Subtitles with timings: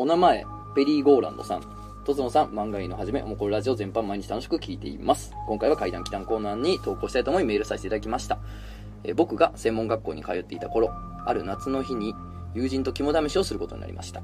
[0.00, 1.62] お名前ペリー・ゴーランドさん。
[2.06, 5.34] とつのさん漫画家のはじめおもころラジオ全般毎日楽しく聞いています。
[5.46, 8.38] 今回は怪談祈談コーナーに投稿したいと思いメールさせていただきました。
[9.04, 10.90] え僕が専門学校に通っていた頃
[11.26, 12.14] ある夏の日に
[12.54, 14.22] 友人と肝試しをすることになりました。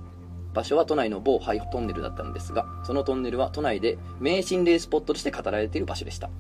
[0.56, 6.31] 場所は都内の某ハイトンネルだったのですがそのトンネルは都内で名心霊スポットとして語られている場所でした。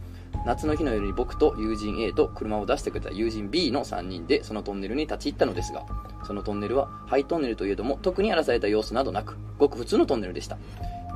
[0.46, 5.84] 夏の日の夜に僕と友人 A と車を出してくれた友人 B の3人でそのトンネルに立ち入ったのですが
[6.24, 10.56] そのトンネルはハイトンネルといえども特に荒らされた様子などなくごく普通のトンネルでした。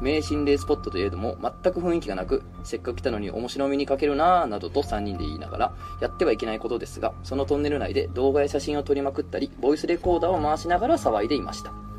[0.03, 11.90] 名心霊スポットといえども全く雰囲気がなくせっかく来たのに面白みに欠けるなぁなどと3人で言いながらやってはいけないことですがそのトンネル内で動画や写真を撮りまくったりボイスレコーダーを回しながら騒いでいました。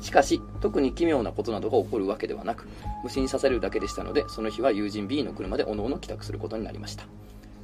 [0.00, 2.68] しかし特に奇妙なことなどが起こるわけではなく
[3.02, 7.04] 無心させるだけでしたのでその日は友人 B の車でおのおの帰宅することになりました。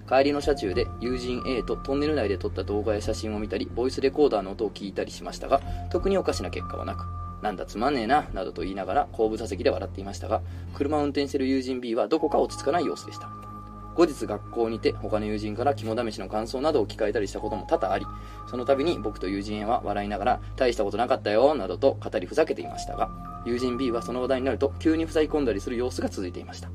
[0.08, 7.06] 帰りの車中で友人 A とトンネル内で撮った動画や写真を見たりボイスレコーダーの音を聞いたりしましたが特におかしな結果はなく
[7.42, 10.42] なんだつまんねえななどと言いながら後部座席で笑っていましたが
[10.74, 13.52] 車を運転している友人 B はどこか落ち着かない様子でした。
[13.94, 18.06] 後日学校にて他の友人から肝試しの感想などを聞かれたりしたことも多々あり
[18.46, 23.10] その度に僕と友人 A は笑いながら大したことなかったよなどと語りふざけていましたが
[23.44, 26.70] 友人 B はその話題になると急に塞ぎ込んだりする様子が続いていました。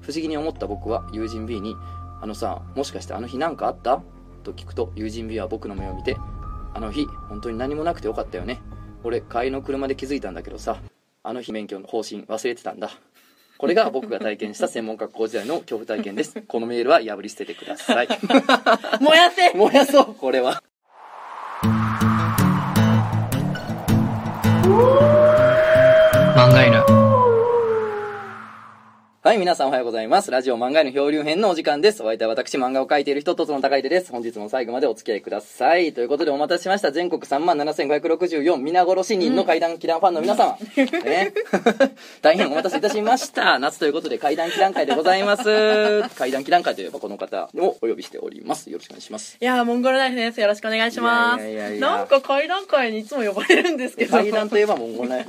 [0.00, 1.74] 不思議に思った僕は友人 B に
[2.22, 4.02] 「あのさもしかしてあの日何かあった?」
[4.44, 6.16] と聞くと友人 B は僕の目を見て
[6.74, 8.60] 「あの日本当に何もなくてよかったよね。
[9.04, 10.78] 俺帰りの車で気づいたんだけどさ
[11.22, 12.90] あの日免許の更新忘れてたんだ。
[13.58, 16.42] これが僕が体験した専門学校時代の恐怖体験です。
[16.42, 18.08] このメールは破り捨ててください。
[19.00, 19.52] 燃やせ。
[19.56, 20.62] 燃やそうこれは
[29.26, 30.30] はい、皆さんおはようございます。
[30.30, 32.00] ラジオ漫画への漂流編のお時間です。
[32.00, 34.12] お相手は私、漫画を描いている人、とつの高出です。
[34.12, 35.92] 本日も最後までお付き合いください。
[35.92, 36.92] ということでお待たせしました。
[36.92, 40.56] 全国37,564皆殺し人の怪談祈談ファンの皆様。
[40.76, 41.32] ね、
[42.22, 43.58] 大変お待たせいたしました。
[43.58, 46.08] 夏ということで怪談祈談会でございます。
[46.14, 48.70] 怪談祈談会といえばこの方をお呼びしております。
[48.70, 49.38] よろしくお願いします。
[49.40, 50.40] いやー、モンゴルナイフです。
[50.40, 51.44] よろしくお願いします。
[51.44, 54.12] いやいやなんか階段階にいつも呼ばれるんですけど。
[54.12, 55.26] 怪談といえばもうごめん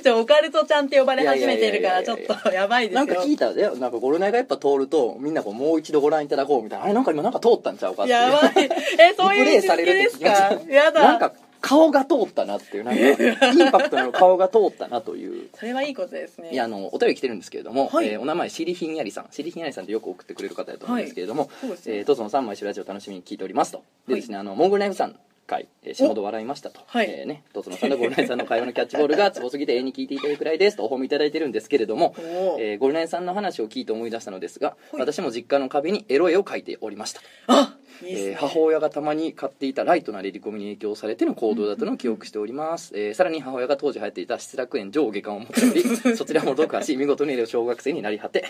[0.00, 3.31] じゃあ、オカルトちゃんって呼ばれ始めてるから、ちょっとやばいですよ。
[3.32, 3.76] いたよ。
[3.76, 6.84] なんかゴルナイがやっぱ通ると、みんなこうもう一度ご覧いただこうみたいな。
[6.84, 8.18] あれなんか今なんか通ったんちゃうかっていう。
[8.18, 8.52] やばい。
[8.56, 9.60] え、そういうで
[10.10, 10.26] すか？
[10.68, 11.02] やだ。
[11.02, 12.96] なんか顔が通ったなっていう、なん
[13.38, 15.48] か、 インパクトの顔が通ったなという。
[15.54, 16.50] それはいいことですね。
[16.52, 19.28] いや、あの、お便り来てるんですけれども、はいえーお名前、しりひんやりさん。
[19.30, 23.84] しりひんやりさんってよく送ってくれる方だと思うんですけれども、そうですねえー、とつのさん、毎週ラジオ楽しみに聞いておりますと。
[24.08, 25.14] ではいですね、あの、モンゴルナイフさん
[25.46, 26.80] 回、えー、下ほど笑いましたと。
[26.86, 32.14] はいえーね、とつのさんとゴルナイフさんの会話のキャッチボールがツボすぎて永遠に聞いていただいくらいですとお褒めいただいてるんですけれども、
[32.58, 37.20] えーゴルナイフさんの話を聞いて思い出したのですが、はい私も実家の壁にエロ絵を描いておりました。
[37.48, 38.30] あいいっすね。
[38.30, 48.46] えー母親がたまに買っていたライトな練り込みに影響されての行動だったのを記憶しております、えーさらに母親が当時流行っていた失楽園上下巻を持っておりそちらも読破し見事に小学生になり果て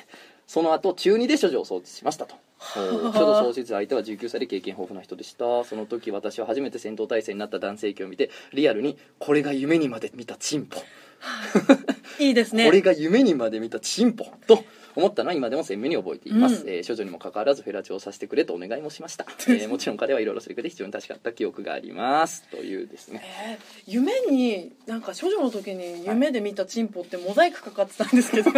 [0.46, 2.36] その後中2で処女を送致しましたと
[2.76, 10.82] おー処女送致相手は19歳で経験豊富な人でしたその時私は初めて戦闘態勢になった男性器を見てリアルにこれが夢にまで見たチンポ
[12.18, 12.66] いいですね。
[12.66, 14.64] これが夢にまで見たチンポと
[14.94, 16.68] 思ったのは今でも鮮明に覚えています、うん。
[16.68, 22.44] えー処女にもかかわらずフェラチオをさせてくれとお願いもしました、 えーもちろん彼はいろいろするけで非常に確かった記憶があります。
[22.50, 23.22] というですね。
[23.24, 28.50] えー夢になんか処女の時に夢で見たチンポってモザイクかかってたんですけど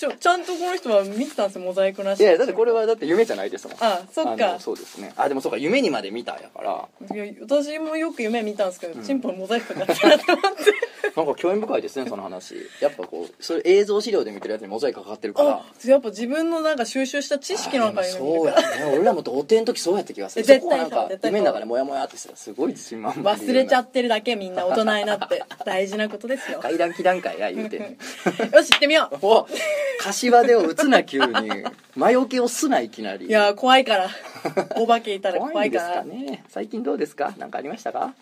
[0.00, 5.12] ちょちゃんとこの人は見てたんですよモザイクなしいやだってこれはだって夢じゃないですもんあそっあかのそうですね。
[5.16, 6.88] あでもそうか夢にまで見たやから。
[7.14, 9.04] いや私もよく夢見たんですけど、うん。
[9.04, 10.62] チンポのモザイクかかってたなと思って。
[11.16, 12.54] なんか興味深いですねその話。
[12.80, 15.50] やっぱこうそういう映像資料で見てるやつにモザイクかかってるから。
[15.50, 18.60] あやっぱ自分のなんか収集した知識の中にあでもそうやね。
[18.94, 20.44] 俺らも童貞の時そうやった気がする。
[20.44, 25.42] 絶対なんか夢の中でモヤモヤってしたらすごい自信満々で忘れちゃってるだけみんな大人になって。
[25.64, 26.60] 大事なことですよ。
[26.60, 27.76] 階段気段階や言うて
[28.52, 29.18] よし行ってみよう。
[29.22, 29.46] お
[29.98, 31.50] 柏手を打つな急に。
[31.96, 33.26] 魔除けをすないきなり。
[33.26, 34.08] いやー怖いから。
[34.76, 35.96] お化けいたら怖 怖いんですいから。
[36.02, 37.34] かね最近どうですか？
[37.38, 38.14] 何かありましたか？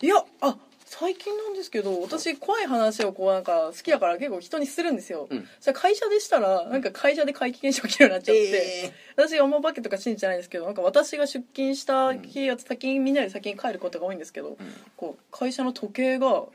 [0.00, 0.56] いやあ
[0.86, 5.48] 最近なんですけど私怖い話をこうなんか好きだから結構人にするんですよ、うん。
[5.60, 8.42] それ会社でしたらなんか会社で怪奇現象起きるようになっちゃって、
[8.86, 14.56] え私あんま化けとか信じてないんですけどなんか私が出勤した日や先にみんなより先に帰ることが多いんですけど、
[14.96, 16.48] こう会社の時計がん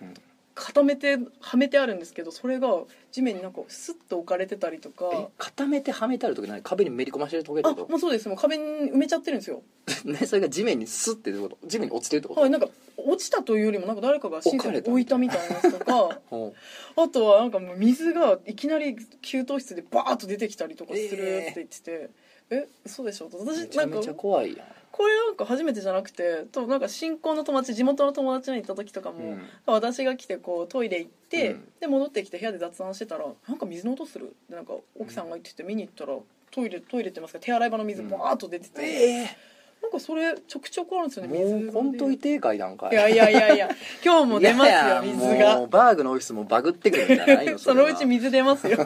[0.62, 2.68] 固めてはめてあるんですけどそれが
[3.12, 8.28] 地面になんかスッと置かれてたりとえか固めてはめてある時何壁にめり込ませる時ってあこもうそうです。
[8.28, 9.62] もう壁に埋めちゃってるんですよ。
[10.04, 11.68] と ねそれが地面にスッてどういうこと？
[11.68, 12.42] 地面に落ちてるってこと？
[12.42, 12.68] はいなんか
[12.98, 16.20] 落ちたというよりもなんか誰かが親切に置いたみたいなやつとか。
[16.30, 16.54] ほ
[16.98, 22.10] あとはなんかもう水がいきなり給湯室でバーッと出てきたりとかするって言ってて、
[22.50, 23.28] え嘘でしょ？
[23.28, 24.68] う私めちゃめちゃなんか怖いやん
[25.00, 29.42] これなんか初めてじゃなくてとなんか新婚の友達地元の友達に行った時とかも、うん。
[29.66, 31.68] 私が来てこうトイレ行って、うん。
[31.80, 36.18] で戻ってきて部屋で雑談してたらなんか水の音するでなんか奥さんが言ってて見に行ったら
[36.52, 38.10] トイレトイレってますか手洗い場の水うん。
[38.10, 39.38] バーッと出てて、え
[39.82, 43.70] なんかそれちょくちょくあるんですよえね水もうこんといて階段階いやいやいやいや
[44.04, 48.86] 今日も出ますよ水もうがバーグのオフィスもバグってくるんじゃないの そのうち水出ますよ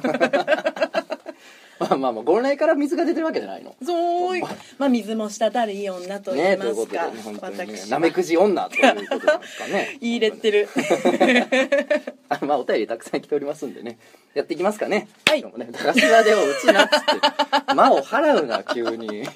[1.79, 3.75] まあまあまあご来から水が出てるわけじゃないの。
[3.83, 4.39] そう
[4.77, 4.89] まあ。
[4.89, 9.97] 水も滴るいい女と言いねというますか、ことでね本当にね私なめくじ女ということですかね。
[9.99, 10.69] 言 い入れてる。
[12.29, 13.97] あまあお便りたくさん来ておりますんでね。
[14.33, 15.07] やっていきますかね。
[15.27, 15.41] はい。
[15.41, 19.27] でもね高島でを打つなっつって 間を払うな急に。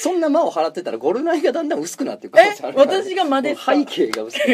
[0.00, 2.84] そんな間を払ってたらゴルナイがだんだん薄くなっていく可能性あるか。
[2.84, 3.74] らえ私が間ですか？
[3.74, 4.44] もう背景が薄く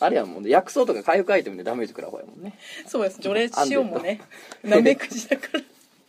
[0.00, 2.54] あれはもうね薬草とか回復アイテムでダメージ食らう方やもんね。
[2.86, 3.18] そうです。
[3.20, 4.20] 除霊塩もね。
[4.64, 5.60] なめくじだから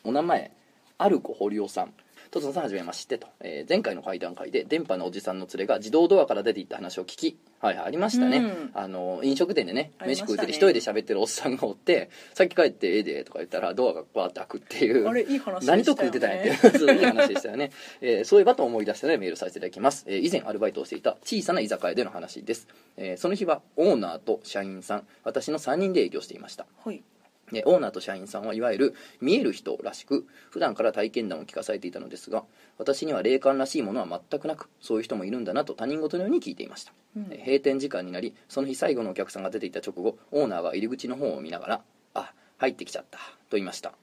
[0.03, 0.51] お名前
[0.97, 1.93] アルコ堀尾さん。
[2.31, 8.71] とつのさんはじめましてと、えー前回の会談会で電波のおじさんの連れが自動ドアから出ていった話を聞きはいはいありましたね、うん。
[8.73, 15.07] あの飲食店でね飯食うてて一人で喋ってるおっさんがおって「さっき帰ってええで」とか言ったらドアがバーって開くっていう。
[15.07, 15.83] あれいい話でしたよね。
[15.83, 16.99] 何と食うてたんやってい う。
[16.99, 17.71] いい話でしたよね、
[18.01, 22.67] えーそういえばと思い出したのでメールさせていただきます、えー以前アルバイトをしていた小さな居酒屋での話です、
[22.97, 26.65] えーその日はオーナーと社員さん私の3人で営業していました。
[26.83, 27.03] はい
[27.51, 32.43] でオーナーと社員さんはいわゆる見える人らしく普段から体験談を聞かされていたのですが
[32.77, 37.27] 私には霊感らしいものは全くなくそういう人もいるんだなと他人事のように聞いていました、うん。
[37.31, 41.81] え閉店時間になりその日最後のお客さんが出ていた直後オーナーが入り口の方を見ながら
[42.13, 43.19] 「あ入ってきちゃった」
[43.49, 43.93] と言いました。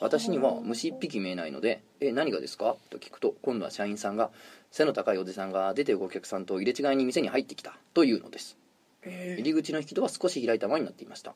[0.00, 4.30] 私には虫一匹見えないので「え何がですか?」と聞くと今度は社員さんが
[4.72, 8.58] 背の高いおじさんが出ていくお客さんと入れ違いに店に入ってきたというのです。
[8.58, 8.61] え
[9.04, 11.34] 入り口の引き戸は少し開いたままになっていました。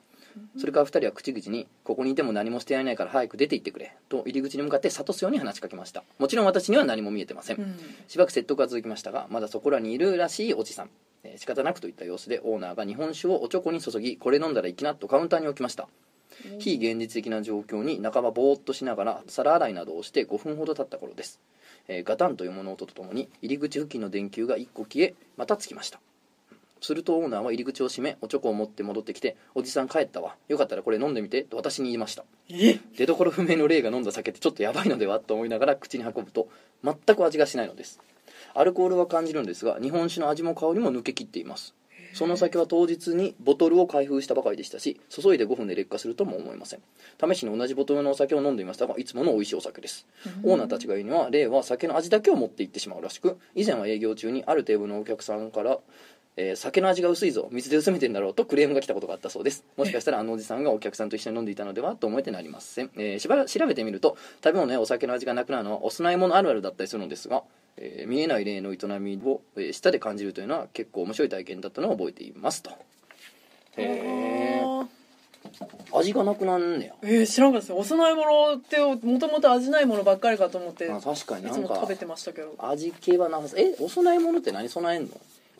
[0.58, 6.04] それから二人は口々に「ここにいても何もしてやれないから早く出て行ってくれ」と入り口に向かって諭すように話しかけました。
[6.18, 7.76] もちろん私には何も見えてません、うん。
[8.06, 10.90] しばらく説得が続きましたがまだそこらにいるらしいおじさん、
[11.24, 15.88] えー仕方なくといった様子でオーナーが日本酒をおちょこに注ぎこれ飲んだら行きなとカウンターに置きました。
[16.58, 21.40] 非現実的な状況に半ばぼーっとしながら皿洗いなどをして5分ほど経った頃です、
[21.88, 25.98] えーガタンという物音とともに入り口付近の電球が1個消えまたつきました
[26.80, 30.36] するとオーナーは入り口を閉めおちょこを持って戻ってきて「おじさん帰ったわ。
[30.48, 32.24] よかったらこれ飲んでみて」と私に言いました。
[32.48, 32.78] え？
[32.96, 36.48] 出所不明の霊が飲んだ酒ってちょっとやばいのではと思いながら口に運ぶと
[36.84, 38.00] 全く味がしないのです。
[38.54, 41.74] アルコールは感じるんですが日本酒の味も香りも抜けきっています。
[42.12, 46.80] その酒は当日にボトルを開封したばかりでしたし注いで5分で劣化するとも思えません。
[47.20, 50.06] 試しに同じボトルのお酒を飲んでいましたがいつもの美味しいお酒です。
[50.42, 55.78] オーナーたちが言うには霊は酒の味だけを持って行ってしまうらしく以前は営業中にあるテーブルのお客さんから
[56.36, 59.64] えー酒の味が薄いぞ水で薄めてんだろうとクレームが来たことがあったそうです。
[59.76, 67.42] もしかしたらあのおじさんがお客さんと一緒に飲んでいたのではと思えてなりません、えーしばら調べてみると食べ物やお酒の味がなくなるのはお供え物あるあるだったりするのですが、
[67.76, 72.70] えー見えない霊の営みを、えー舌で感じるというのは結構面白い体験だったのを覚えていますと。
[73.78, 74.62] へえ
[75.92, 76.94] 味がなくなんねや。
[77.02, 82.54] えー、知らんかったですお供え物ってもともと味ないものばっかりかと思ってあ確かにいつも食べてましたけど。
[82.58, 85.08] 味系はなさえお供え物って何備えんの？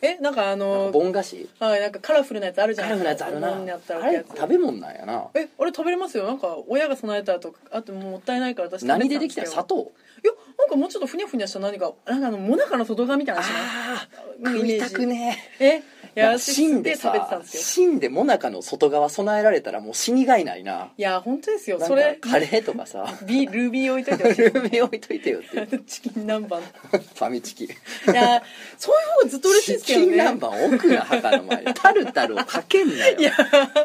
[0.01, 4.07] えなんかあのかボン菓子はいなんかカラフルなやつあるじゃカないラフルなやつあるな。
[4.07, 5.27] あれ食べ物なんやな。
[5.33, 6.25] えあれ食べれますよ。
[6.25, 9.91] なんか親が備えたとかあともったいないから私食べ何でできたん砂糖？
[10.23, 14.07] いやなんかもうちょっとふにゃふにゃした何かなんかあのモナカの外側みたいなああ
[14.41, 15.37] うん食いたくね。
[15.59, 15.81] えい
[16.19, 17.63] やなんか私死んで食べてたさんですよ。
[17.63, 20.89] 死んでモナカの外側備えられたらもう死にがいないな。
[20.97, 21.79] いや本当ですよ。
[21.79, 23.05] それカレーとかさ。
[23.25, 24.41] ビルビー置いといてほしい。
[24.49, 25.83] ルーメン置いといてよっていう。
[25.83, 26.59] チキン南蛮。
[26.59, 27.65] ファミチキ。
[27.65, 27.69] い
[28.13, 28.41] や
[28.77, 33.19] そういう方がずっと嬉しいですけどチキンね南蛮置くな墓の前にタルタルをかけんなよ。
[33.19, 33.31] いや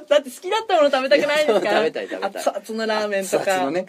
[0.08, 2.54] だって好きだったもの食べたくないですかいや食べたい食べたい。
[2.56, 3.42] 熱々のラーメンとか。
[3.42, 3.86] 熱々のね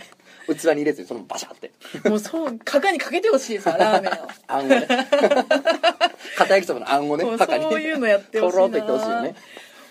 [0.47, 1.71] 器に入れずにそのバシャって。
[2.09, 4.27] もうそうかにかけてほしいですわラーメンを。
[4.47, 4.87] あんをね。
[6.37, 7.23] 片焼きそばのあんをね。
[7.23, 8.59] そういうのやってほしいな。
[8.59, 9.35] とろっといってほしいよね。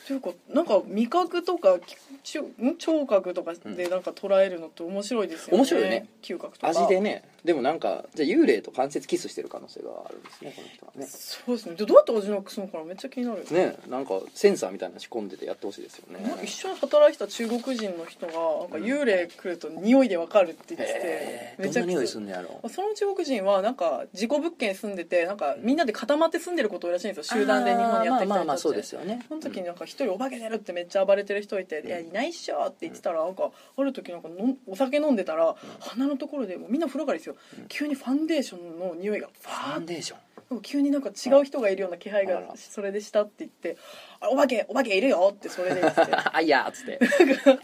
[0.06, 1.78] というかなんか味覚とか
[2.22, 2.76] ちゅん？
[2.78, 5.58] 聴覚とかでなんか捉えるのって面白いですよね。
[5.58, 6.08] 面白いね。
[6.22, 6.68] 嗅覚とか。
[6.68, 7.24] 味でね。
[7.44, 11.06] でもなんかじゃあ幽霊と間接キスしてる可能性があるんですねこの人はね。
[11.06, 11.74] そうですね。
[11.74, 16.24] でどうやって味なくすのかなめっちゃ気になるねなんかセンサーみたいなの仕込んでてやってほしいですよね。
[16.44, 27.40] 一緒に働いてた中国人の人がなんか幽霊来ると匂いでわかるって言ってへてえどんな匂いすんのやろその中国人はなんか事故物件に住んでてなんかみんなで固まって住んでることらしいんですよ。
[27.40, 29.24] 集団で日本にやってきた人ってまあまあまあそうですよね。
[29.28, 37.36] その時になんか一人お化け出るってめっちゃ暴れてる人いて「いやいないっしょ」って言ってたらなんかある時なんかのんお酒飲んでたら鼻のところでもうみんな風呂からですよ。
[37.68, 40.60] 急にファンデーションの匂いがフファンデーション？
[40.60, 43.78] 急になんか違う人がいるような気配がそれでしたって言って
[44.20, 46.00] 「あお化けお化けいるよ」ってそれで言って。
[46.30, 46.98] あいやーっつって。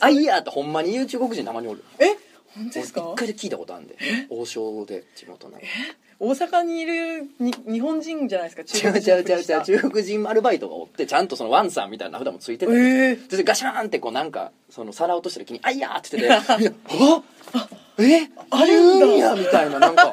[0.00, 1.84] あいやーってほんまに言う中国人たまにおる。
[1.98, 2.06] え
[2.54, 3.10] 本当俺ですか？
[3.12, 3.96] 一回で聞いたことあるんで。
[4.30, 5.62] 王将で地元なの
[6.20, 8.88] 大阪にいるに日本人じゃないですか？
[8.88, 16.72] 違う違う違う違う中中国人アルバイトがおってちゃんとそのワンさんみたいな名札もついてて、ええでガシャーンってこうなんかその皿落とした時に「あいや!」って言ってて「いや
[17.54, 18.28] あえ？
[18.50, 19.06] あるんだ。
[19.06, 20.12] 言うんや」みたいななんか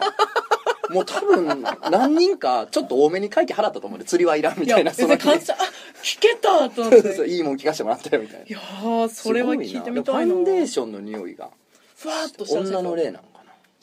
[0.92, 5.54] もう多分何人かちょっと多めに会計払ったと思うんで釣りはいらんみたいな全然感謝。
[5.54, 5.58] あ
[6.04, 7.16] 聞けたと思って。
[7.16, 8.46] そ ういいもん聞かせてもらったよみたいな。
[8.46, 10.26] いやーそれは聞いてみたいな。
[10.26, 11.50] ファンデーションの匂いが
[11.98, 13.24] ふわーっとした女の霊なの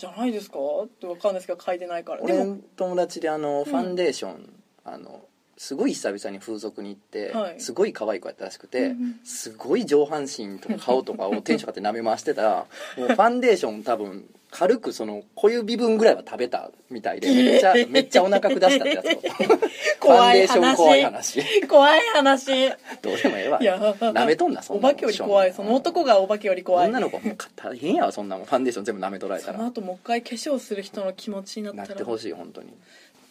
[0.02, 0.58] じゃないですか？
[0.84, 2.18] ってわかんないですけど書いてないから。
[2.26, 4.52] で俺もの友達であのファンデーション、
[4.84, 5.20] あの
[5.56, 7.60] すごい久々に風俗に行って、はい。
[7.60, 9.20] すごい可愛い子やったらしくて、うんうん。
[9.22, 12.66] すごい上半身とか顔とかをテンションかって舐め回してたら
[12.98, 19.08] もうファンデーション多分軽くその小指分ぐらいは食べたみたいでめっちゃめっちゃお腹下したってやつを。
[19.18, 19.58] ファン
[19.98, 21.40] 怖いデーション怖い話。
[21.40, 22.68] 話怖い話。
[23.00, 23.58] どうでもええわ。
[23.62, 25.54] いや舐めとんなそんなお化けより怖い。
[25.54, 26.88] その男がお化けより怖い。
[26.88, 28.46] 女の子もう大変やわそんなもん。
[28.46, 29.56] ファンデーション全部舐め取られたら。
[29.56, 31.88] その後もう一回化粧する人の気持ちになったら。
[31.88, 32.68] なってほしい本当に。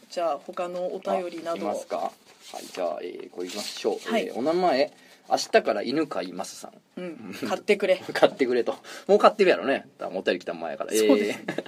[0.10, 1.98] じゃあ他のお便りなあいますか。
[1.98, 2.12] は
[2.60, 4.26] いじゃあ、えー、これいきましょう、はい。
[4.26, 4.92] えーお名前
[5.32, 7.02] 明日から犬飼いますさん。
[7.02, 7.36] うん。
[7.48, 7.98] 買ってくれ。
[8.14, 8.76] 買ってくれと。
[9.08, 9.86] もう買ってるやろね。
[9.98, 10.92] だからもったり来た前から。
[10.92, 11.40] そうです。
[11.40, 11.52] ねえ。
[11.54, 11.64] ー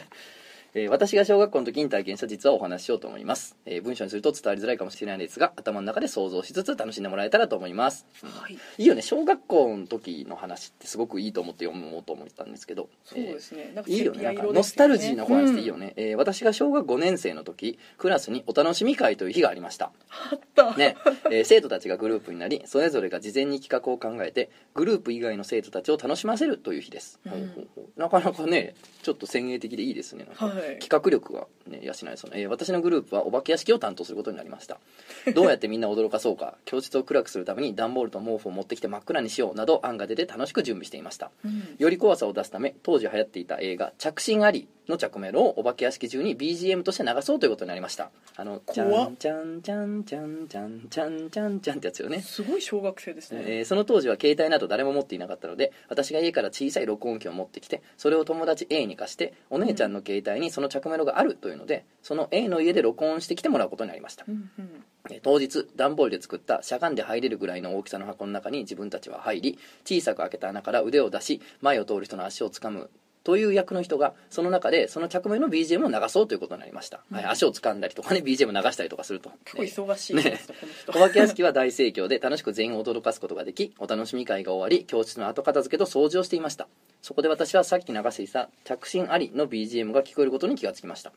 [0.75, 8.06] えー私が小学校の時に体験した実話をお話ししようと思います、えー文章にすると伝わりづらいかもしれないですが頭の中で想像しつつ楽しんでもらえたらと思います。
[8.24, 8.53] はい。
[8.53, 9.01] いいよね。
[9.01, 12.89] 小学校の時の話ってすごくいいと思って読もうと思ったんですけど。
[13.03, 13.72] そうですね。
[13.75, 14.24] なんかいいよね。
[14.24, 15.88] なんかノスタルジーな話でいいよね。
[15.88, 19.92] ね、えー私が小学5年生の時クラスにお楽しみ会という日がありました。
[20.32, 20.75] あった。
[20.75, 20.96] ね。
[21.30, 27.68] えー生徒たちがグループになりそれぞれが事前に企画を考えてグループ以外の生徒たちを楽しませるという日です、うん。
[27.98, 30.25] なかなかねちょっと先鋭的でいいですね。
[30.36, 34.79] はい企画力が、ね、養えそうな、えー私のグループはお化け屋敷を担当することになりました。
[35.34, 41.32] どうやってみんなを驚かそうか教室を暗くするために段ボールと毛布を持ってきて真っ暗にしようなど案が出て楽しく準備していました。
[41.46, 41.75] うん。
[41.77, 48.12] より怖さを出すため当時流行っていた映画「着信あり」の着メロをお化け屋敷中に BGM として流そうということになりました。
[48.36, 52.22] あの「ちゃんちゃんちゃんちゃんちゃんちゃんちゃんちゃん」ってやつよね。
[52.22, 53.43] すごい小学生ですね。
[53.46, 64.24] えーその当時は携帯など誰も持っていなかったので私が家から小さい録音機を持ってきてそれを友達 A に貸してお姉ちゃんの携帯にその着メロがあるというのでその A の家で録音してきてもらうことになりました。
[64.27, 64.83] うんうん。
[65.10, 72.89] えー当日段ボールで作ったしゃがんで入れるぐらいの大きさの箱の中に自分たちは入り小さく開けた穴から腕を出し前を通る人の足をつかむ
[73.24, 79.32] という役の人がその中でその着メロの BGM を流そうということになりました、はい、足を掴んだりとかね BGM を流したりとかすると。
[79.46, 80.56] 結構忙しいですね
[80.89, 86.68] お化け屋敷は大盛況で楽しく全員を驚かすことができお楽しみ会が終わり教室の後片付けと掃除をしていました。
[87.03, 91.12] そこで私はさっき流していた「着信あり」の BGM が聞こえることに気がつきました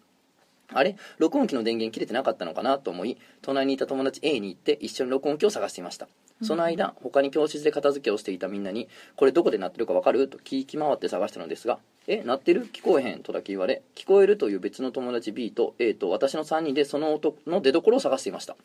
[0.72, 0.96] あれ？
[1.18, 6.08] 録音機の電源切れてなかったのかなと思い隣にいた友達 A に行って一緒に録音機を探していました。
[6.42, 12.66] その間他に教室で片付けをしていたみんなに「これどこで鳴ってるか分かる?」と聞き回って探したのですが「え鳴ってる？
[12.72, 18.56] 聞こえへん」とだけ言われ聞こえるという別の友達 B と A と私の3人でその音の出所を探していました。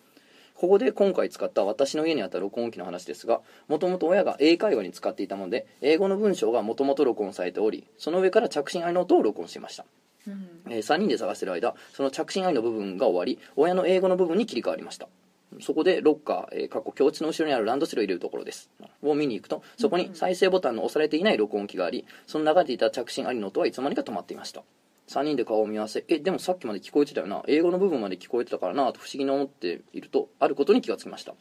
[0.53, 9.85] ここで今回使った私の家にあった録音機の話ですがもともと親が英会話に使っていたもので英語の文章がもともと録音されておりその上から着信ありの音を録音していました
[10.27, 10.61] うん。
[10.69, 15.07] え3人で探してる間その着信ありの部分が終わり親の英語の部分に切り替わりました。
[15.59, 18.69] そこでロッカー、えー、過去教室の後ろにあるランドセルを入れるところです。
[19.03, 24.63] を見に行くとそこに再生ボタンの押されていない録音機がありその流れていた着信ありの音はいつの間にか止まっていました。
[25.09, 27.43] 3人で顔を見合わせえでもさっきまで聞こえてたよな。
[27.47, 31.33] 英語の部分まで聞こえてたからなと不思議に思っているとあることに気がつきました。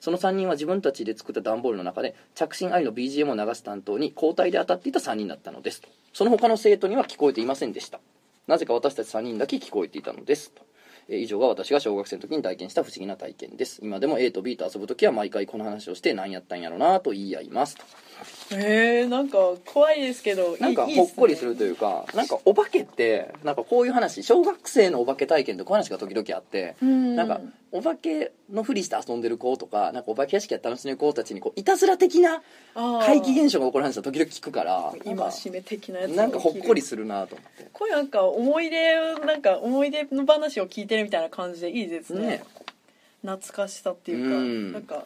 [0.00, 5.82] その3人は自分たちで作った段ボールの中で着信ありの BGM を流す担当に交代で当たっていた3人だったのです。
[5.82, 5.88] と。
[6.12, 8.00] その他の生徒には聞こえていませんでした
[8.48, 10.62] なぜか私たち3人だけ聞こえていたのですと。
[11.10, 13.80] 以上が私が小学生の時に体験した不思議な体験です。
[13.82, 17.84] 今でも A と B と遊ぶ時は毎回この話をして何やったんやろなと言い合いますと。
[18.50, 27.16] えー、なんか怖いですけどなんかほっこりするというかなんかお化けってなんかこういう話小学生のお化け体験ってこういう話が時々あってうん。
[27.16, 27.40] なんか
[27.70, 32.42] お化けのふりして遊んでる子とかなんかお化け屋敷や楽しんでる子たちにこういたずら的な
[32.74, 37.68] 怪奇現象が起こる話は時々聞くから今締め的なやつなんかほっこりすするなと思って。
[37.72, 42.26] これなんか思い出をなんか思い出の話を聞いてるみたいな感じでいいですね。
[42.26, 42.42] ね。
[43.22, 44.72] 懐かしさっていうかうん。
[44.72, 45.04] なんか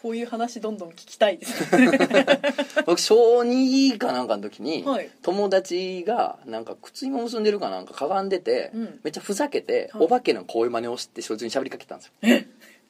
[0.00, 1.76] こういう話どんどん聞きたいです。
[1.76, 1.90] ね
[2.86, 5.10] 僕小2かなんかの時に、はい。
[5.22, 9.00] 友達がなんか靴紐結んでるかなんかかがんでて、うん。
[9.02, 10.04] めっちゃふざけて、はい。
[10.04, 12.44] お化けの声真似をしてそいつに喋りかけたんですよ。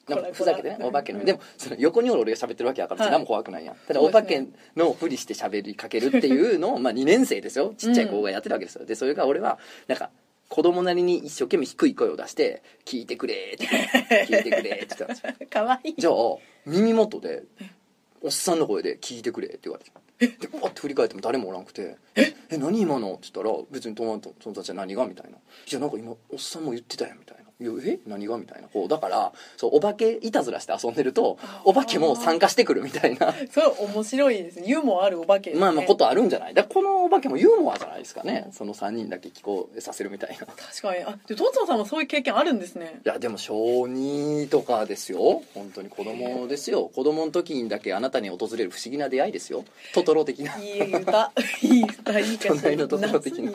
[0.07, 1.19] なんかふざけてねお化けの。
[1.19, 1.25] うん。
[1.25, 3.11] でもその横におる俺が喋ってるわけやからはい。
[3.11, 3.75] 何も怖くないやん。
[3.87, 7.73] ただお化けのふりして喋りかけるっていうのをまあ2年生ですよ。
[7.75, 8.85] ちっちゃい子がやってるわけですよ。
[8.85, 10.11] でそれが俺はなんか
[10.49, 13.67] 子供なりに一生懸命低い声を出して「聞いてくれ」って
[14.25, 15.33] 「聞いてくれ」って言ったんですよ。
[15.47, 15.95] かわいい。
[15.95, 16.13] じゃあ
[16.69, 17.43] 耳元で
[18.21, 19.91] おっさんの声で「聞いてくれ」って言われて。
[20.19, 22.33] でうわって振り返っても誰もおらんくて「え。
[22.49, 25.39] え何今の?」って言ったら「別に友達友達は何が?」みたいな「い
[25.73, 28.67] やなんか今おっさんも言ってたやん」みたいな「いやえ何が?」みたいな。
[28.67, 33.33] こうだからそうお化けいたずらして遊んでるとお化けも参加してくるみたいな。
[33.51, 34.63] それ面白いですね。
[34.67, 35.59] ユーモアあるお化けね。
[35.59, 36.53] まあまあことあるんじゃない。
[36.53, 38.47] だこのお化けもユーモアじゃないですかね。
[38.51, 40.45] その3人だけ聞こえさせるみたいな。
[40.45, 41.03] 確かに。
[41.03, 43.01] あでトツノさんもそういう経験あるんですね。
[43.05, 45.41] いやでも小2とかですよ。
[45.53, 46.89] 本当に子供ですよ。
[46.93, 49.65] 子供の時にだけあなたに訪れる不思議な出会いですよ。
[49.93, 50.57] トトロ的な。
[50.57, 51.31] いい歌。
[51.61, 52.49] いい歌いい歌。
[52.55, 53.51] 隣のトトロ的な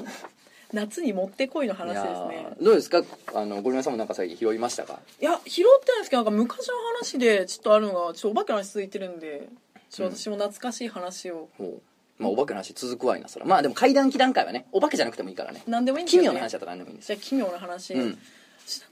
[0.74, 2.48] 夏にもってこいの話ですね。
[2.60, 3.02] ーどうですか？
[3.34, 5.00] あのゴリラさんもなんか最近拾いましたか？
[5.20, 9.48] いや拾ってないんですけどなんか昔の話でちょっとあるのがちょっとお化けの話続いてるんで
[9.90, 15.62] ちょっと私も懐かしい話を、ほうまあお化けの話続くわいなそらまあでも怪談期段階はねお化けじゃなくてもいいからね。
[15.66, 17.16] 何でもいいんですよ、ね、奇妙な話だったら何でもいいんですよ。
[17.16, 18.18] じゃあ奇妙な話、うん。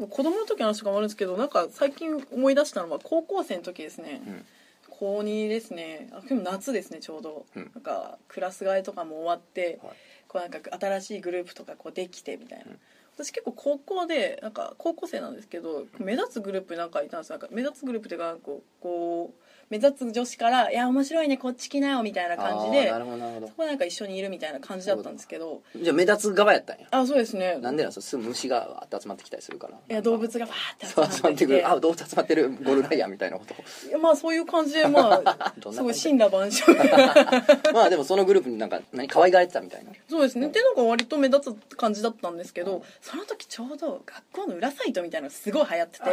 [0.09, 4.45] 子供の時の話とかもあるんですけどなんか最近思い出したのは高校生の時ですね、うん。
[4.91, 6.09] 高2ですね。
[6.13, 7.71] あでも夏ですねちょうど、うん。
[7.75, 9.93] なんかクラス替えとかも終わって、はい
[10.33, 12.79] こうなんか新しいグループとかこうできてみたいな、うん。
[13.15, 17.39] 私結構高校でなんか高校生なんですけど目立つグループになんかいたんですよ。
[17.39, 25.63] なんか目立つグループっていうかこうこう目立つ女子から「いや面白いねこっち来なよ」みたいな感じであーなるほどなるほそこでなんか一緒にいるみたいな感じだったんですけど。
[25.75, 26.87] どじゃあ目立つ側やったんや？
[26.91, 27.59] あそうですね。
[27.59, 29.75] なんでなんですかすぐ虫がわーって集まってきたりするから。
[29.75, 31.67] いや動物がバーってそう集まってくる。
[31.69, 33.55] あ動物集まってるゴルライアンみたいなこと。
[33.89, 36.01] いやまあそういう感じでまあ どんな感じ？
[36.01, 39.93] すごい神羅万象まあでもそのグループになんか何可愛がられてたみたいな。
[40.09, 40.49] そうですね。
[40.49, 46.05] っていうのが割と目立つ感じだったんですけどその時ちょうど学校の裏サイトみたいなのがすごい流行ってて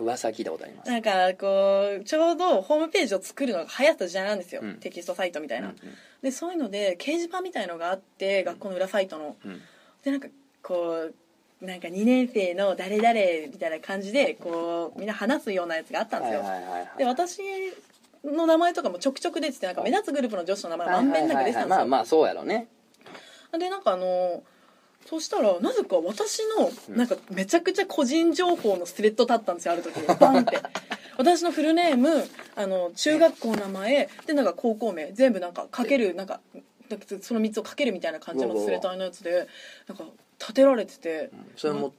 [0.00, 0.90] 噂聞いたことあります。
[0.90, 4.74] なんかこうちょうどホームページを作るのが流行った時代なんですよ、うん。
[4.76, 5.76] テキストサイトみたいな、うん
[6.22, 9.36] でそういうので掲示板みたいのがあって学校の裏サイトの。
[9.44, 9.60] うん。
[10.04, 10.28] でなんか
[10.62, 11.10] こ
[11.60, 17.40] うなんか2年生の誰々みたいな感じでこうみんな話すようなやつがあったんですよ、はいはいはいはいで私
[18.24, 22.68] の名前とかもちょくちょく出ててなんか目立つグループの女子の名前まんべんなく出てたんですよ、まあまあそうやろね。
[23.58, 24.42] でなんかあの
[25.06, 26.40] そしたらなぜか私
[26.88, 29.94] のなんかめちゃくちゃ個人情報のスレッド立ったんですよある時。
[30.18, 30.58] バンって。
[31.18, 32.24] 私のフルネーム
[32.56, 35.12] あの中学校の名前でなんか高校名。
[35.12, 36.40] 全部なんかかけるなんか
[37.20, 39.46] その3つをかけるみたいな感じのスレッドのやつで
[39.86, 40.04] なんか
[40.38, 41.30] 立てられてて。
[41.56, 41.92] それはもう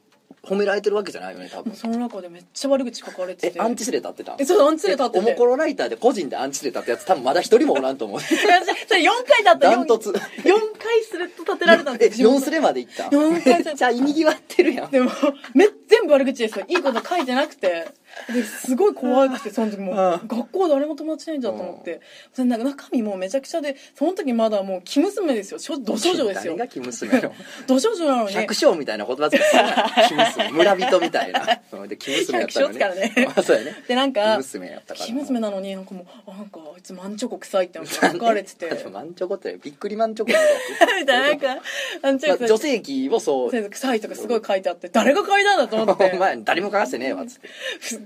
[0.44, 1.74] 褒められてるわけじゃないよね多分。
[1.74, 3.58] その中でめっちゃ悪口書かれてて。
[3.58, 5.18] えアンチスレ立ってたえそうアンチスレ立ってて。
[5.18, 8.20] おもころライターで個人でアンチスレ立ったやつ多分まだ一人もおらんと思う。
[8.22, 9.70] それ4回だった。
[9.70, 10.10] ダントツ。
[10.10, 12.30] 4回スレッド立てられたんえですよ。
[12.32, 13.08] 4スレまでいった。
[13.10, 14.90] 四回めっちゃ意味ぎわってるやん。
[14.90, 15.10] でも
[15.54, 16.64] め全部悪口ですよ。
[16.68, 17.88] いいこと書いてなくて
[18.32, 20.28] ですごい怖くてその時もううん。
[20.28, 22.00] 学校誰も友達いないんだと思って。
[22.32, 25.58] それなんか中身もめちゃくちゃでその時まだもう生娘ですよ。
[25.58, 26.56] 少女少女ですよ。
[26.56, 27.32] 誰が生娘よ。
[27.66, 28.34] 土少女なのに。
[28.34, 30.06] 百姓みたいな言葉使ってた。
[30.08, 30.50] 生娘。
[30.52, 31.40] 村人みたいな。
[31.72, 31.84] う。
[31.84, 32.70] んで生娘やったのね。
[32.70, 33.32] 百姓っすからね。
[33.36, 33.82] あ そうやね。
[33.88, 39.58] でなんか生娘やったから生娘なのになんかもうあなんかあいつマンチョコ臭いって書かれててマンチョコって。
[39.62, 40.38] びっくりマンチョコの
[41.00, 41.62] みたいななんか
[42.02, 47.48] マンチョコまあ女性器もそう臭いとかすごい書いてあって誰が書いたんだと思っ おて前誰も書かせてねえわっつって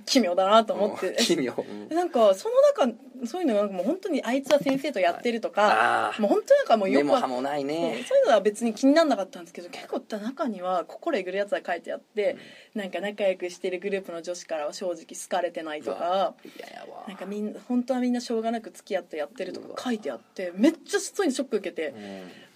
[0.06, 1.08] 奇妙だなと思って。
[1.08, 1.16] うん。
[1.16, 1.54] 奇妙。
[1.56, 2.54] うんでなんかその
[2.86, 6.22] 中そういうのなんかもう本当にあいつは先生とやってるとかあー。
[6.22, 8.04] もう本当になんかもうよくわ根もないね。
[8.06, 12.36] そういうのは別に気にならなかったんですけど結構中には心えぐるやつが書いてあって、
[12.74, 17.04] なんか仲良くしてるグループの女子からは正直好かれてないとかいややわ。
[17.08, 21.94] なんかみんな本当はみんなしょうがなく付き合ってやってるとか書いてあってめっちゃそういうのショック受けて、うん。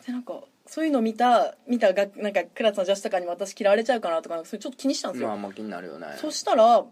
[0.07, 6.07] でなんかそういうの見た見たがなんかクラスの女子とかに私嫌われちゃうかなとかなんかそれちょっと気にしたんですよ、まあまあ気になるよね。
[6.21, 6.85] そしたら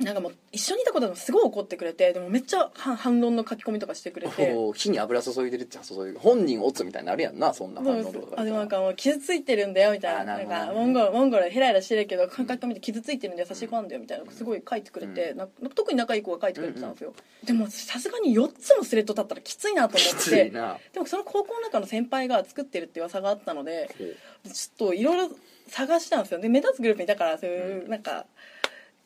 [0.00, 4.54] なんかもう一緒にいたことでもすごい怒ってくれてでもめっちゃ反反論の書き込みとかしてくれて。
[4.54, 6.18] お火に油注いでるっちゃ注いでる。
[6.18, 10.20] 本人オツみたいになるやんなそんな反応とかあでもなんかもう傷ついてるんだよみたいな。
[10.20, 20.50] あななんかモンゴルモンゴルヘラヘラしてるけど書き込みで傷ついてるんで優しい子なんだよみたいなすごい書いてくれて、な特に仲いい子が書いてくれてたんですよ、でもさすがに4つもスレッド立ったらきついなと思って。
[20.92, 23.90] でもその高校の中の先輩が作ってるって噂があったので
[24.44, 25.34] ちょっといろいろ
[25.68, 26.40] 探したんですよ。
[26.40, 28.26] で目立つグループにだからそういうなんか、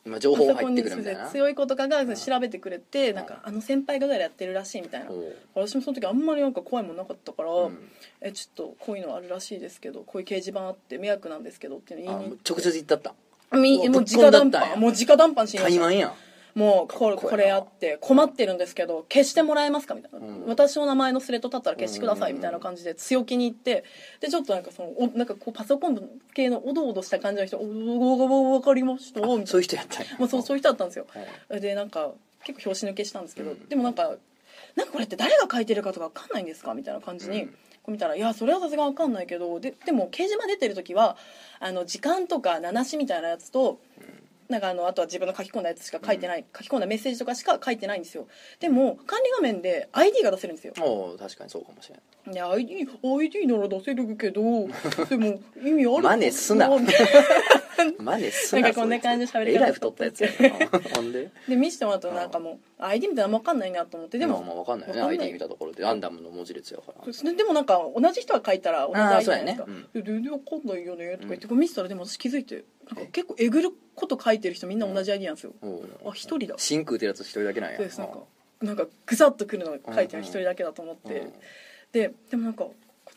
[0.05, 1.27] 今情報入ってくるみたいな。
[1.29, 5.09] 強い子とかが調べてくれて、なんかあの先輩が誰やってるらしいみたいな、
[5.55, 7.89] 私もその時あんまりなんか怖いもんなかったから、うん。
[8.21, 13.13] えちょっとこういうのあるらしいですけどこういう掲示板あって迷惑なんですけどっていうあの言いに直接言ったった。
[13.57, 14.79] みもう直談判。
[14.79, 16.07] もう直談判しに行きましたや。
[16.07, 16.11] ん
[16.55, 20.45] もうこれこれあって困ってるんですけど消してもらえますかみたいな、うん。
[20.47, 22.37] 私の名前のスレッド立ったら消してくださいうん。
[22.37, 23.83] みたいな感じで強気に言って
[24.21, 26.01] でちょっとなんかそのおなんかこうパソコン
[26.33, 29.47] 系のおどおどした感じの人「おお分かりました」みたいな。
[29.47, 31.07] そういう人やったまあ、そうそういう人だったんですよ。
[31.09, 32.13] はいでなんか
[32.45, 33.67] 結構拍子抜けしたんですけど、うん。
[33.67, 34.15] でもなんか
[34.75, 37.47] 「なんかこれって誰が書いてるかとか分かんないんですか?」みたいな感じに、うん。
[37.49, 37.55] こ
[37.89, 41.17] う見たら「いやそれはさすがに分かんないけどででも掲示板出てる時は
[41.59, 43.79] あの時間とか名なしみたいなやつと
[44.49, 48.27] なんかあのあとは自分の書き込んだやつしか書いてない、書き込んだメッセージとかしか書いてないんですよ。
[48.59, 50.73] でも管理画面で ID が出せるんですよ。
[50.81, 54.41] おう確かにそうかもしれないいや ID, ID なら出せるけど
[55.09, 56.69] でも意味ある真似すな。
[56.69, 56.75] で
[57.99, 60.79] 真似すななんかこんな感じで喋り方えらい太ったやつやな。
[60.95, 61.31] ほんで？
[61.47, 64.17] 見せてもらったらなんかもう ID みたいなの分かんないなと思って。
[64.17, 65.01] でもまあまあ分かんないよね。
[65.01, 67.33] ID 見たところでランダムの文字列やから。
[67.33, 69.65] でもなんか同じ人が書いたら同じ ID じゃないですか。
[69.65, 69.87] そうやね。
[69.93, 71.11] で全然わかんないよね。
[71.17, 75.53] とか言って見せたらでも私気づいてなんか結構えぐること書いてる人みんな同じ ID なんですよ。
[76.05, 76.55] あ一人だ。
[76.57, 77.77] 真空ってやつ一人だけなんや。
[77.77, 78.19] そうですなんか。
[78.61, 81.33] なんかぐさっとくるの書いてる一人だけだと思って、うん
[81.91, 82.65] ででもなんか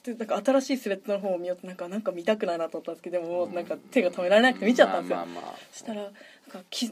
[0.06, 5.26] なんか新しいスレッドの方を見ようとなんかなんか見たくないなと思ったんですけどでもなんか手が止められなくて見ちゃったんですよ、
[5.72, 6.88] そしたらなんかき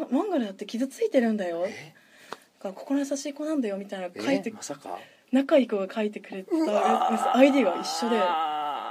[0.00, 4.98] ママンガルだって傷ついてるんだよなんか心優しい子なんだよみたいなの書いてえまさか
[5.30, 8.18] 仲いい子が書いてくれた ID が一緒で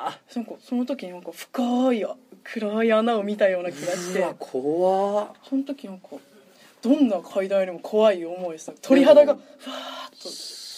[0.07, 2.05] あなんかその時になんか深い
[2.43, 4.19] 暗い穴を見たような気がして。
[4.19, 5.23] ーうわ怖。
[5.23, 6.09] っその時なんか
[6.81, 8.73] どんな階段よりも怖い思いした。
[8.81, 10.29] 鳥肌がふわーっと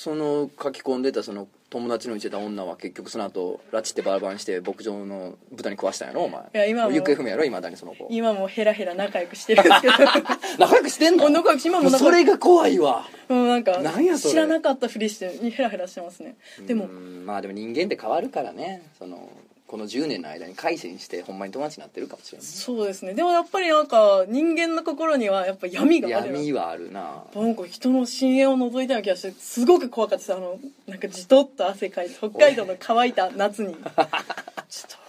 [0.07, 6.39] その書き込んでたその友達の言ってた女は結局その後拉致ってバラバラにして牧場の豚に食わしたんやろお前。
[6.43, 8.07] いや今はもう行方不明やろいまだにその子。
[8.09, 9.93] 今もヘラヘラ仲良くしてるんですけど。
[10.59, 11.27] 仲良くしてんの？
[11.27, 13.05] 仲良くし今もそれが怖いわ。
[13.27, 14.31] もうなんかなんやそれ。
[14.31, 16.37] 知らなかったふりしてヘラヘラしてますね。
[16.65, 19.27] でもうんまあでも人間って変わるからねその
[19.67, 23.13] この10年の間に改心してほんまに友達になってるかもしれないそうですね。
[23.13, 26.37] でもやっぱりなんか人間の心にはやっぱ闇があるな。
[26.37, 27.25] 闇はあるな。
[27.35, 33.73] なんか人の深淵を覗いたような気がしてすごく怖かったあのなんかじとっと汗かいて北海道の乾いた夏に。
[33.73, 35.07] ちょっと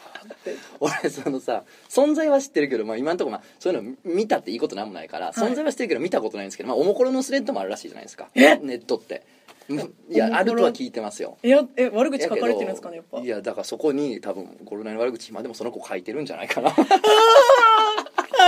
[0.81, 8.29] 俺そのさ存在は知ってるけど、まあ、今のところ、まあ、そういうの見たっていいことなんもないから、存在は知ってるけど見たことないんですけど、まあ、おもころのスレッドもあるらしいじゃないですか。
[8.35, 8.57] え？
[8.57, 9.23] ネットって。
[9.33, 9.38] うん
[9.69, 11.37] いやあるとは聞いてますよ。
[11.43, 13.21] えやえ悪口書かれてるんですかねやっぱ。
[13.21, 16.75] いやだからそこに多分コロナの悪口今でもその子書いてるんじゃないかな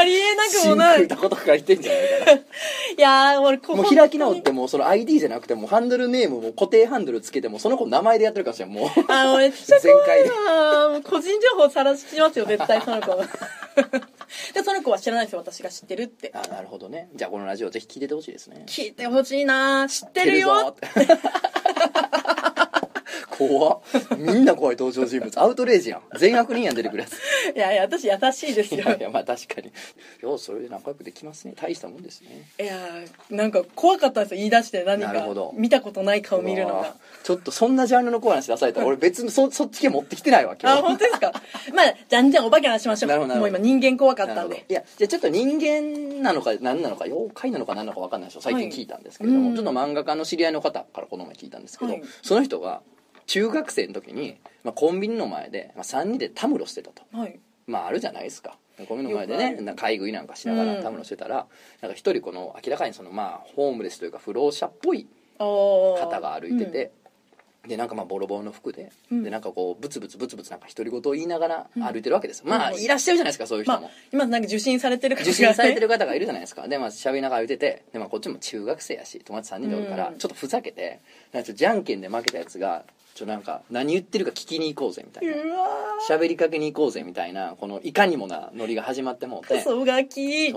[0.01, 0.99] ありえなくもない。
[1.01, 2.33] 真空たこと書いてんじゃないかな。
[2.41, 2.43] い
[2.99, 8.89] やー俺こもう開き直ってもうその ID じゃなくてもうハンドルネームも固定ハンドルつけてもその子名前でやってるかもしれんもう。
[9.09, 13.17] あ俺めっちゃ怖い全開でなもう個人情報さらしますよ絶対その子。
[14.55, 16.33] でその子は知らないですよ私が知ってるって。
[16.35, 17.09] あなるほどね。
[17.15, 18.65] じゃあこのラジオぜひ聞いててほしいですね。
[18.67, 20.87] 聞いてほしいな知ってるよって
[23.49, 23.81] 怖っ。
[24.19, 25.41] みんな怖い登場人物。
[25.41, 26.03] アウトレイジやん。
[26.19, 27.15] 全悪人やん出てくるやつ。
[27.57, 28.83] いやいや私優しいですよ。
[28.85, 29.73] いやいやまあ確かに。
[30.21, 31.55] ようそれで仲良くできますね。
[31.57, 32.49] 大したもんですね。
[32.61, 34.85] いやーなんか怖かったんですよ言い出して。
[34.85, 35.53] 何かなるほど。
[35.57, 40.79] 見たことない顔見るのうわがちょっとそんなジャンルの怖い話出されたら俺別にそそっち系持ってきてないわ今日。
[40.79, 41.33] あ本当ですか？
[41.75, 43.09] まあじゃんじゃんお化けの話しましょう。
[43.09, 43.53] なるほどなるほど。
[43.53, 44.55] もう今人間怖かっなるほど。
[44.55, 48.41] たんでいやじゃあちょっと人間なのか何なのか妖怪なのか何なのか分かんないでしょ。
[48.43, 49.57] 最近聞いたんですけれども、はいうん。
[49.57, 52.03] ちょっと漫画家の知り合いの方からこの前聞いたんですけど、はい。
[52.23, 52.83] その人が
[53.31, 57.05] 中学生の時に、まあ、コンビニの前で、まあ、3人でたむろしてたと。
[57.17, 57.39] はい。
[57.69, 58.59] まああるじゃないですか。
[58.89, 60.77] コンビニの前でねな買い食いなんかしながうん。
[60.79, 61.47] らたむろしてたら、
[61.81, 65.07] なんか一人この明らかにそのまあホームレスというか不老者っぽい
[65.39, 66.91] 方が歩いてて、
[67.69, 69.23] でなんかまあボロボロの服で、うん。
[69.23, 75.31] でなんかこうブツブツブツブツなんか独り言を言いながら歩いてるわけですまあいらっしゃるじゃないですかそういう人も、まあ今なんか受診されてる方が。
[75.31, 76.67] 受診されてる方がいるじゃないですか。
[76.67, 80.19] でまあ喋りながら歩いててで、まあ、こっちも中学生やし友達3人でおるから、うん。
[80.19, 80.99] ちょっとふざけて
[81.33, 82.85] なんかじゃんけんで負けたやつが
[83.21, 85.35] ちょなんか何言ってるか聞きに行こうぜみたいな。
[86.09, 89.61] 喋りかけに行こうぜみたいなこのいかにもなノリが始まってもうて。
[89.61, 89.85] そう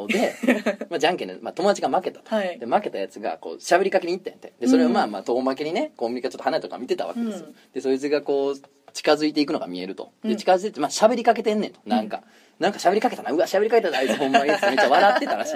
[0.07, 0.33] で、
[0.89, 2.57] まあ、じゃんけんで、まあ、友達が負けたと、はい。
[2.57, 4.53] で負けたやつがこう喋りかけに行ったんやって。
[4.61, 7.55] でそれをまあまあ遠巻きにねコンビニがちょっと離れたとか見てたわけですよ、うん。
[7.73, 8.55] でそいつがこう
[8.93, 10.13] 近づいていくのが見えると。
[10.23, 10.29] うん。
[10.29, 11.81] で近づいてまあ喋りかけてんねんと。
[11.85, 12.23] なんか、
[12.59, 13.31] なんか喋りかけたな。
[13.31, 14.45] うわ喋りかけたなあいつほんまに。
[14.45, 15.55] めっちゃ笑ってたらしい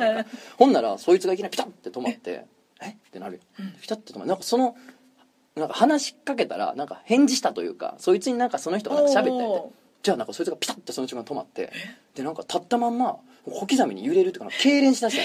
[0.57, 2.43] ほんならそいつがいきなりピタッて止まって
[2.81, 2.89] え？
[2.89, 3.39] ってなるよ。
[3.81, 4.27] ピタッて止まる。
[4.27, 4.75] なんかその
[5.57, 9.69] なんか話しかけたらなんか返事したというかそいつになんかその人がなんか喋ったんやておー
[10.03, 11.71] じゃあなんかそいつがピタッてその瞬間止まって
[12.15, 15.23] でなんか立ったまんま小刻みに揺れるっていうか痙攣しだした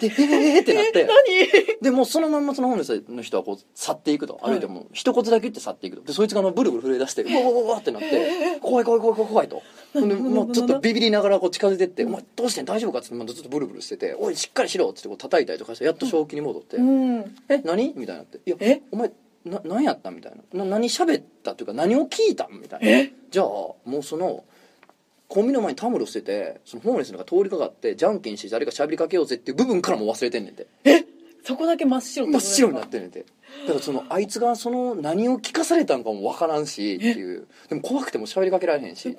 [0.00, 1.04] てでえーってなって。
[1.04, 1.82] 何？
[1.82, 6.04] でもうそのまんまそのホームレスの人はこう去っていくと歩いてもう一言だけ言って去っていくと。
[6.04, 9.62] でそいつがブルブル震え出してうわうわうわってなって怖い怖い怖い怖い怖いと。
[9.92, 12.64] ほんでもうちょっとビビりながらこう近づいてって「お前どうしてん？
[12.64, 16.76] 大丈夫か?」っつってまだずっとブルブルしてて「おいしっかりしろ」っつってこう叩いたりとかしてやっと正気に戻って。
[16.76, 17.58] うん「え？
[17.64, 18.82] 何?」みたいになって「いやえ？
[18.92, 19.10] お前
[19.44, 20.64] な何やったん?」みたいな。
[20.64, 22.88] な何喋ったっていうか何を聞いたんみたいな。
[22.88, 23.12] え？
[23.30, 24.44] じゃあもうその
[25.28, 30.66] コンビニの前にたむろしててそのホームレスのが通りかかってじゃんけんして誰か喋りかけようぜっていう部分からもう忘れてんねんて。
[31.46, 33.26] そこだけ真っ白真っ白になってんねんて
[33.66, 37.46] だからそのあいつがその何を聞かされたんかもわからんしっていう。
[37.68, 39.16] でも怖くても喋りかけられへんし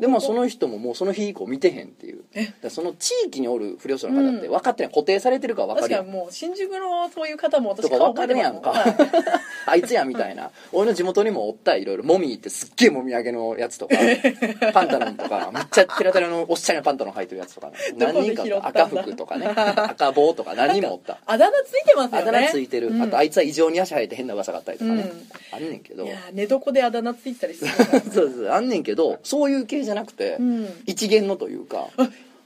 [0.00, 2.24] でもその人ももうその日以降見てへんっていう。
[2.34, 4.52] えだその地域におる不良者の方ってうん。
[4.52, 8.72] 分かってない固定されてるから分かるやん確かにもう新宿のそういう方も私とか分かるやんか、
[9.66, 10.50] あいつやみたいな。
[10.72, 13.96] 俺の地元にもおったいろいろモミーってすっげえもみあげのやつとか
[14.72, 21.18] パンタロンとかめっちゃテラテラのおっしゃれなパンタロン履いてるやつとかね何人か赤服とかね赤帽とか何人もおった。
[21.26, 23.02] あだ名ついてますあだよね名ついてる、うん。
[23.02, 25.56] あとあいつは異常に足生えて変な噂があったりとかね、うん。
[25.56, 26.04] あんねんけど。
[26.04, 27.70] いや寝床であだ名ついてたりする
[28.12, 30.82] そうそうあんねんけどそういう系じゃなくて、うん。
[30.86, 31.88] 一元のというか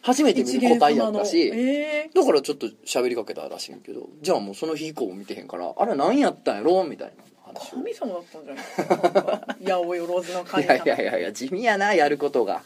[0.03, 9.47] 初めて見一る個体やったし、えだからちょっと喋りかけたらしいんけどじゃあもうその日以降も見てへんからあれ何やったんやろみたいな神様だったんじゃないですかなんか。
[9.63, 12.63] 八百万の神い様やいやいやいや地味やなやることが。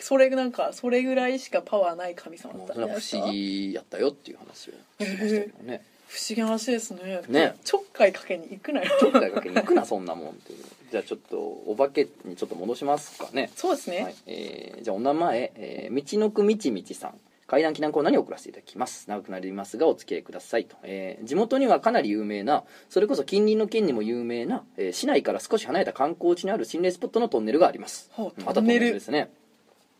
[0.00, 7.22] それなんかそれぐらいしかパワーない神様だったそれは不思議やったよっていう話をしましたけどね不思議な話ですね。
[7.28, 7.54] ね。
[7.62, 8.90] ちょっかいかけに行くなよ。
[8.98, 10.64] ちょっかいかけに行くなそんなもんっていう。
[10.90, 13.48] じゃあちょっとお化けにちょっと戻しますかね。
[13.54, 14.14] そうですね、はい。
[14.26, 17.20] えーじゃあお名前、えー、道のくみちみちさん。
[17.46, 19.08] 階段祈願コーナーに送らせていただきます。
[19.08, 28.10] 長くなりますがお付き合いくださいと、えー地元にはかなり有名なそれこそ近隣の県にも有名な、えー市内から少し離れた観光地にある心霊スポットのトンネルがあります。
[28.16, 29.30] はあまたトンネルですね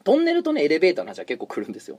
[0.05, 1.99] トンネルとねエレベーターの話は結構来るんですよ、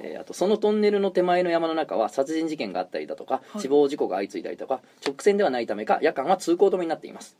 [0.00, 3.60] えーあとそのトンネルの手前の山の中は殺人事件があったりだとか、はい。
[3.60, 7.36] 死亡事故が相次いだりとか直線ではないためか夜間は通行止めになっています。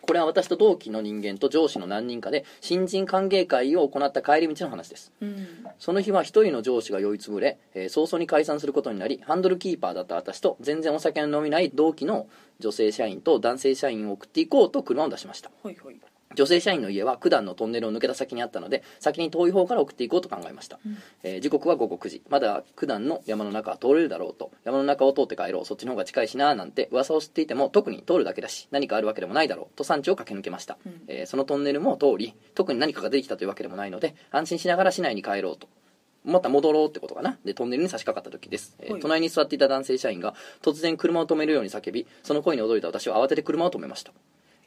[0.00, 5.12] これは私と同期の人間と上司の何人かで新人歓迎会を行った帰り道の話です。
[5.20, 5.46] うん。
[5.78, 12.26] その日は一人の上司が酔いつぶれ、えー早々に解散することになりハンドルキーパーだった私と全然お酒の飲みない同期の
[12.58, 15.50] 女性社員と男性社員を送っていこうと車を出しました。
[15.62, 15.96] はいはい
[16.34, 20.78] 女性社員の家は九段のトンネルを抜けた先にあったので先に遠い方から送っていこうと考えました、
[21.22, 22.22] えー時刻は午後9時。
[22.28, 24.50] まだ九段の山の中は通れるだろうと。
[24.64, 25.64] 山の中を通って帰ろう。
[25.64, 29.76] そっちの方が近いしななんて噂を知っていても特に通るだけだし何かあるわけでもないだろう。
[29.76, 31.02] と山地を駆け抜けました、うん。
[31.08, 35.68] えーそのトンネルも通り特に何かが出てきたというわけでもないので安心しながら市内に帰ろうと。
[36.24, 37.38] また戻ろうってことかな。
[37.44, 39.00] でトンネルに差し掛かった時です、えーはい。
[39.00, 44.12] 隣に座っていた男性社員が突然車を止めるように叫びその声に驚いた私は慌てて車を止めました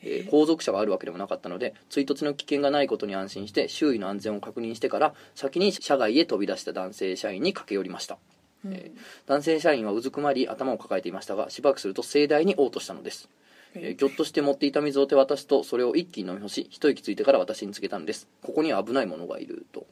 [0.05, 0.29] えー。
[0.29, 8.17] 後続車があるわけでもなかったので追突の危険がないことに安心して周囲の安全を確認してから先に車外へ飛び出した男性社員に駆け寄りました、
[8.63, 8.73] うん。
[8.73, 8.99] えー。
[9.27, 13.27] 男性社員はうずくまり頭を抱えていましたがしばらくすると盛大に嘔吐したのです、
[13.73, 13.95] えー。
[13.95, 18.27] ぎょっとして持っていた水を手渡すとそれを一気に飲み干し一息ついてから私に告げたのです。
[18.41, 19.87] ここには危ないものがいると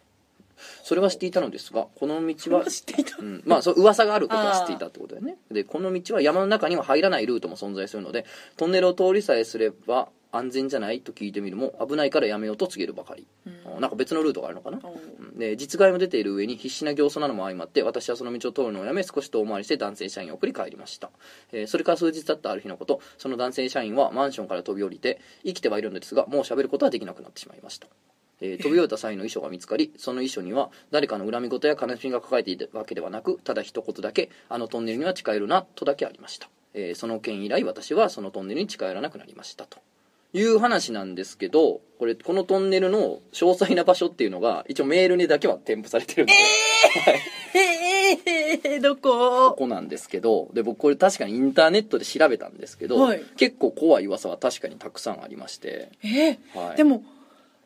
[0.83, 3.17] それは知っていたのですがこの道は知っていた。
[3.19, 5.37] うん、まあそう噂があることは知っていたってことだよね。
[5.51, 8.25] でこの道は山の中には入らないルートも存在するので
[8.57, 13.77] トンネルを通りさえすれば安全じゃないと聞いてみるも危ないからやめようと告げるばかり、うん。
[13.77, 14.99] あなんか別のルートがあるのかな、おう。
[15.19, 15.37] うん。
[15.37, 21.11] で実害も出ている上に必死な形相なのも相まって私はその道を通るのをやめ少し遠回りして男性社員を送り帰りました、
[21.51, 27.87] えーそれから数日経ったある日のことその男性社員はマンションから飛び降りて生きてはいるのですがもう喋ることはできなくなってしまいました
[28.45, 39.65] えー飛び降りた際の遺書が見つかりその遺書には誰かの恨み事や悲しみが抱えていたわけではなくただ一言だけ「あのトンネルには近寄るな」とだけありました、えーその件以来私はそのトンネルに近寄らなくなりました。
[39.65, 39.79] と
[40.35, 46.33] いう話なんですけどこれこのトンネルの詳細な場所っていうのが一応メールにだけは添付されてるんで、
[47.53, 49.51] えー、どこ？
[49.51, 53.23] ここなんですけどで僕これ確かにインターネットで調べたんですけど、はい。
[53.37, 57.03] 結構怖い噂は確かにたくさんありまして、えーはい、でも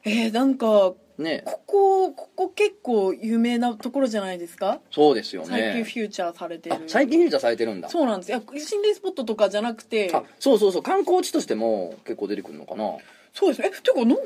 [0.08, 1.44] えー、なんかね。
[1.46, 4.80] ここここ結構有名なところじゃないですか？
[4.92, 6.76] そうですよ最近ねフューチャーされてる。
[6.76, 7.90] あ最近フューチャーされてるんだ。
[7.90, 8.30] そうなんです。
[8.30, 10.12] いや心霊スポットとかじゃなくて。
[10.14, 10.84] あそうそうそう。
[10.84, 12.86] 観光地としても結構出てくるのかな。
[12.86, 12.98] あ
[13.34, 13.62] そうです。
[13.62, 14.22] ねえてかなんか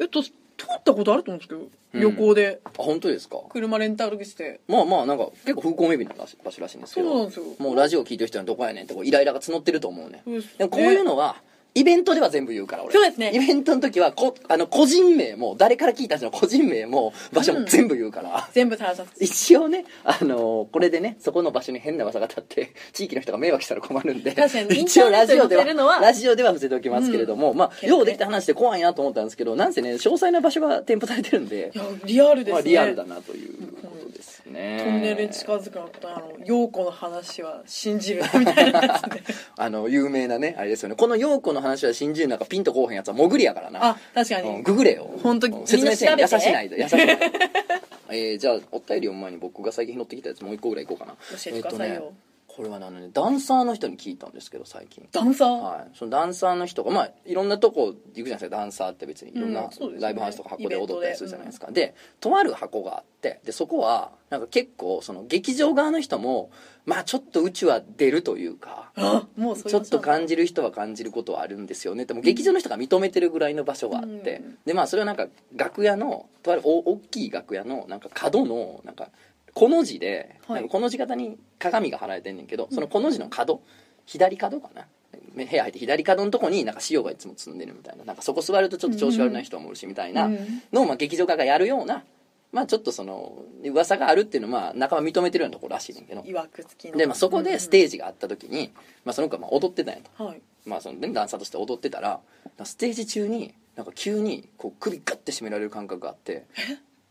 [0.00, 0.30] えっと通
[0.74, 2.00] ったことあると思うんですけど、うん。
[2.00, 2.60] 旅行で。
[2.78, 3.38] 本当ですか？
[3.50, 4.60] 車レンタルして。
[4.68, 11.36] まあまあなんか結構風光明媚な場所らしいんですけどそうなんですよもうラジオ聞いてる人はどこやねんってこうイライラが募ってると思うねですねでもこういうのは
[11.76, 12.92] イベントでは全部言うから俺。
[12.92, 13.32] そうですね。
[13.34, 34.82] イベントの時はこあの個人名も誰から聞いた人の個人名も場所も全部言うから、全部垂らさ一応ね、あのこれでねそこの場所に変な噂が立って地域の人が迷惑したら困るんで確かに一応ラジオでインターネットに載せるのははラジオでは伏せておきますけれども、まあようできた話で怖いなと思ったんですけどなんせね詳細な場所が添付されてるんでいやリアルですね、まあ、リアルだなということですね。
[34.84, 39.22] トンネルに近づくのとあの陽子の話は信じるなみたいなやつで。
[39.56, 40.94] あの有名なねあれですよね。
[40.96, 43.84] この陽子の話は信じるなんかピンとこうへんやつは潜りやからな。
[43.90, 45.10] あ確かに、うんググれよ。
[45.22, 47.16] 本当うん説明せん優しないで優しないで
[48.10, 51.12] えーじゃあお便りを前に僕が最近拾ってきたやつもう一個ぐらいいこうかな。
[51.12, 51.94] 教えてくださいよ。
[51.94, 52.25] えーとね
[52.56, 55.08] これはねあのねダンサーの人に聞いたんですけど最近。
[55.12, 58.56] ダンサー、はい、そのダンサーの人がまあいろんなとこ行くじゃないですか。
[58.56, 59.68] ダンサーって別にいろんうな
[60.00, 66.50] ライブハウスとか箱で踊ったりするじゃないですか、イでとある箱があってでそこはなんか結構その劇場側の人も
[66.84, 72.04] まあちょっとうちは出るというかあもうちょっと感じじる人は感じることはあるんですよね。
[72.04, 74.58] でも劇場の人が認めてるぐらいの場所があって、うん。
[74.66, 79.08] でまあそれはなんか楽屋のとあるお大きい楽屋のなんか角のなんか
[79.56, 80.68] この字で、はい。
[80.68, 83.62] この字型に鏡が貼られてんねんけどそのこの字の角
[84.04, 84.86] 左角かな？
[85.34, 88.04] 部屋入って左角のとこになんか塩がいつも積んでるみたいな。
[88.04, 90.26] なんかそこ座るとちょっと調子悪い人もおるしみたいな。
[90.26, 90.62] うん。
[90.72, 92.04] のをまあ劇場側がやるような
[92.52, 96.22] まあちょっとその噂があるっていうのはまあ仲間認めてるようなところらしいねんけど。
[96.22, 96.98] いわくつきの。
[96.98, 98.72] で、まあ、そこでステージがあった時に、
[99.06, 100.42] まあ、その子はまあ踊ってたんやと、はい。
[100.66, 102.20] まあそのね、ダンサーとして踊ってたら
[102.62, 106.44] ステージ中になんか急にこう首ガッて締められる感覚があって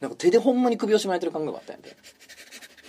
[0.05, 1.95] なんか手でほんまに首を締められてる感覚があったんやて。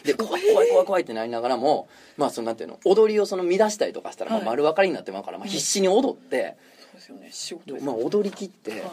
[0.04, 4.46] で怖い怖い怖い怖いってなりながらもまあそのなんていうの踊りをその乱したりとかしたらもうはい。
[4.48, 6.56] 丸分かりになってまうから、まあ、必死に踊って、
[6.92, 7.28] そうですよね。
[7.32, 8.84] 仕事まあ踊り切って、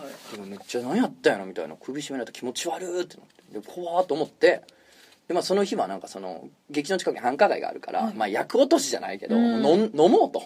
[0.48, 3.60] めっちゃ何やったんやろみたいな首絞められた気持ち悪いってなって。
[3.60, 4.62] で怖ーっと思って。
[5.28, 8.14] で、まあ、その日はなんかその劇場の近くに繁華街があるから、はい。
[8.14, 10.44] まあ、役落としじゃないけど、うん飲もうと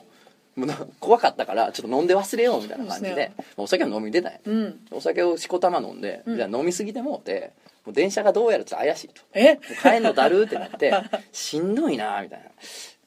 [0.99, 4.79] 怖かったからちょっと飲んで忘れようみたいな感じでお酒は飲みに出たんや、うん。
[4.91, 6.35] お酒をしこたま飲んで、うん。
[6.35, 7.53] じゃあ飲みすぎてもうて
[7.85, 9.21] もう電車がどうやらちょっと怪しいと。
[9.33, 9.59] え？
[9.81, 10.93] 帰んのだるってなって
[11.31, 12.45] しんどいなみたいな。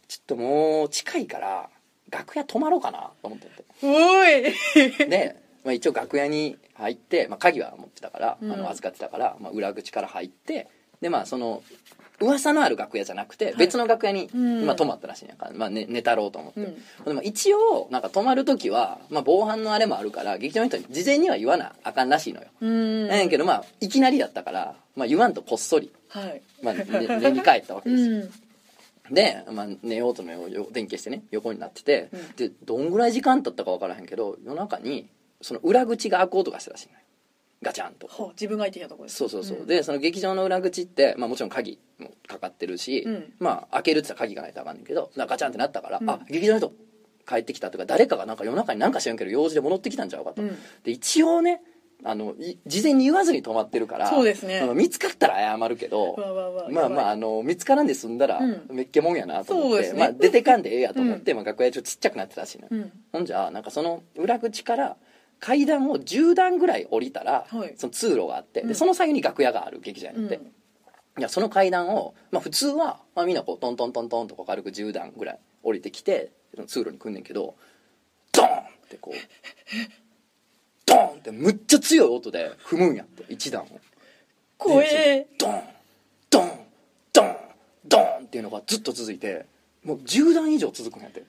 [0.08, 1.68] ちょっともう近いから
[2.10, 3.64] 楽屋泊まろうかなと思ってて。
[3.82, 5.08] おい！
[5.08, 8.52] で、まあ、一応楽屋に入って、まあ、鍵は持ってたから、うん。
[8.52, 10.68] あの預かってたから、まあ、裏口から入って
[11.00, 11.62] でまあその
[12.20, 13.56] 噂のある楽屋じゃなくてい。
[13.56, 14.66] 別の楽屋に、うん。
[14.66, 15.46] まあ、泊まったらしいんやか。
[15.46, 17.04] ら、まあ、寝寝たろうと思って、うん。
[17.06, 23.08] でも一応なんか泊まる時は、まあ、防犯のあれもあるから劇場の人に事前には言わなあかんらしいのよ、うん。
[23.08, 26.42] なんやけどまあいきなりだったから、まあ、言わんとこっそり、はい。
[26.62, 26.84] まあ、寝
[27.20, 28.18] 寝に帰ったわけうですよ、
[29.10, 29.14] ん。
[29.14, 32.36] で、まあ、寝ようとのよ電気消してね横になってて、うん。
[32.36, 35.08] でどんぐらい時間経ったか分からへんけど夜中に
[35.40, 37.00] その裏口が開く音がしたらしいのよ
[37.62, 38.06] ガチャンと。
[38.06, 39.18] はあ自分がいてきたところです。
[39.18, 39.66] そうそうそう、ん。
[39.66, 43.32] でその劇場の裏口って、まあ、もちろん鍵もかかってるし、うん。
[43.38, 46.08] まあ開けるって言ったら鍵がないとあかんねんけどなんかガチャンってなったから、うん。
[46.10, 46.72] あ劇場の人
[47.28, 50.48] 帰ってきたとか誰かがなんか夜中になんか知らんけど用事で戻ってきたんちゃうかと、うん。
[50.84, 51.62] で一応ね
[52.02, 54.66] あのい事前に言わずに泊まってるからそうですね。
[54.74, 56.16] 見つかったら謝るけど
[56.70, 58.66] まあまああの見つからんで済んだらうん。
[58.70, 59.98] めっけもんやなと思って、ね。
[59.98, 62.92] まあ、出てかんでええやと思って、まあ、楽屋ちょっとちっちゃくなってたしね、うん。
[63.12, 64.96] ほんじゃなんかその裏口から
[65.40, 67.74] 階段を10段ぐらい降りたら、はい。
[67.76, 68.68] その通路があって、うん。
[68.68, 70.26] でその先に楽屋がある劇場やうん。
[70.26, 70.40] って、
[71.18, 77.56] いやその階段を、まあ、普通は、まあ、みんなこうトントントントンとこう軽く10段ぐらい降りてきてその通路に来んねんけど
[78.32, 78.52] ドーンっ
[78.88, 79.16] てこう
[80.86, 83.66] ドーンってむっちゃ強い音で踏むんやって1段を。
[84.56, 85.62] 怖でえドン
[86.28, 86.50] ドン
[87.12, 87.36] ドン
[87.86, 89.46] ドンっていうのがずっと続いて
[89.84, 91.24] もう10段以上続くんやって。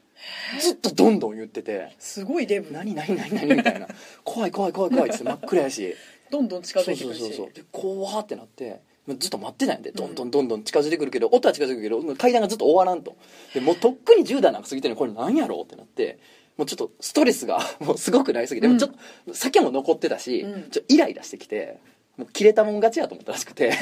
[0.60, 1.96] ずっとどんどん言ってて。
[2.00, 2.72] すごいデ「ブ。
[2.72, 3.88] 何何何何?」みたいな
[4.24, 5.96] 「怖い怖い怖い怖い」って真っ暗やし。
[6.30, 7.20] どんどん近づいてくるし。
[7.20, 8.82] そうそうそうで怖ってなって
[9.18, 9.92] ずっと待ってたんやで。
[9.92, 13.16] どんどんどんどん近づいてくるけど音は近づいてくるけど階段がずっと終わらんと。
[13.54, 16.20] でもうとっくに10段なんか過ぎてるのにこれ何やろうってなって
[16.58, 18.74] もうちょっとストレスが もうすごくなりすぎて、うん。
[18.74, 18.92] もうちょっ
[19.28, 20.70] と酒も残ってたし、うん。
[20.70, 21.80] ちょイライラしてきて
[22.18, 23.72] もう切れたもん勝ちやと思ったらしくて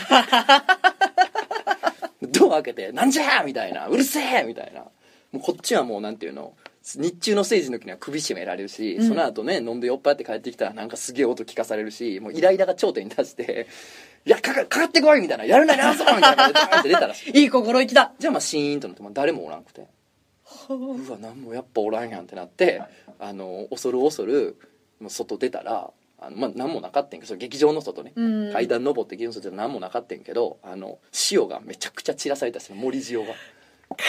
[2.22, 4.92] ドア開けて「なんじゃ!」みたいな「うるせえ!」みたいなも
[5.36, 6.54] うこっちはもうなんていうの
[6.96, 13.68] 日中の政治の時には首絞められるし、うんその後ね飲んで酔っ払って帰ってきたらなんかすげえ音聞かされるしもうイライラが頂点に達して
[14.26, 19.86] 「いやかかかかってこい!」みたいな「やるなやるぞ!」みたいな感じで出たらしい いい心意気だじゃあまあシーンとなってもう誰もおらんくて
[20.70, 22.82] うわ何もやっぱおらんやんってなって
[23.20, 24.56] あの恐る恐る
[25.00, 28.54] もう外出たらあの、まあ、何もなかったんけどその劇場の外ね、うん。
[28.54, 31.00] 階段登って劇場の外で何もなかったんけどあの
[31.32, 33.34] 塩がめちゃくちゃ散らされたし森塩が。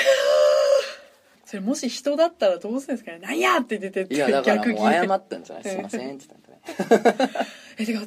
[1.44, 5.64] それもし人だったらどうするんですかね「なんや!」って出てっていやだから逆もう謝ったんじゃない？
[5.64, 7.30] すいませんって言ったんだね
[7.78, 8.02] えてか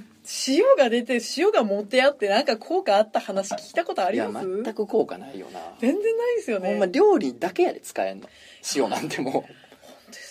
[0.47, 4.63] 塩が出て塩が持ってあってなんか効果あった話聞いたことあいやります？
[4.63, 5.59] 全く効果ないよな。
[5.81, 6.69] 全然ないですよね。
[6.69, 8.29] ほんま料理だけやで使えんの。
[8.77, 9.45] 塩なんても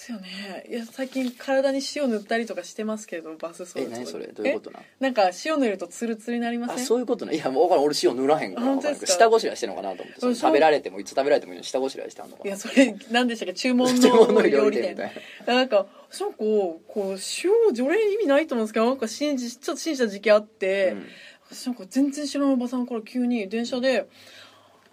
[0.02, 0.64] ですよね。
[0.68, 4.26] いや最近体に塩塗ったりとかしてますけどバスソルえ何それ？
[4.28, 4.82] どういうことなえ？
[5.00, 6.86] なんか塩塗るとツルツルになりまあせん？
[6.86, 8.66] そういうことねいやもう分からん俺塩塗らへんから。
[8.66, 9.06] 本当ですか？
[9.06, 10.20] けど下ごしらえしてんのかなと思って。
[10.20, 10.50] そのそう。
[10.50, 12.48] 食べられてもいつ食べられてもいいのに下ごしらえしてあんのかな。
[12.48, 13.54] いやそれ何でしたっけ？
[13.54, 15.54] 注文 注文のの料料理店理店みたいな。
[15.54, 21.06] なんかそうこうこう塩除霊意味ないと思うんですけどなんか信じちょっと信じた時期あって、うん。
[21.50, 24.08] 私なんか全然知らないおばさんから急に電車で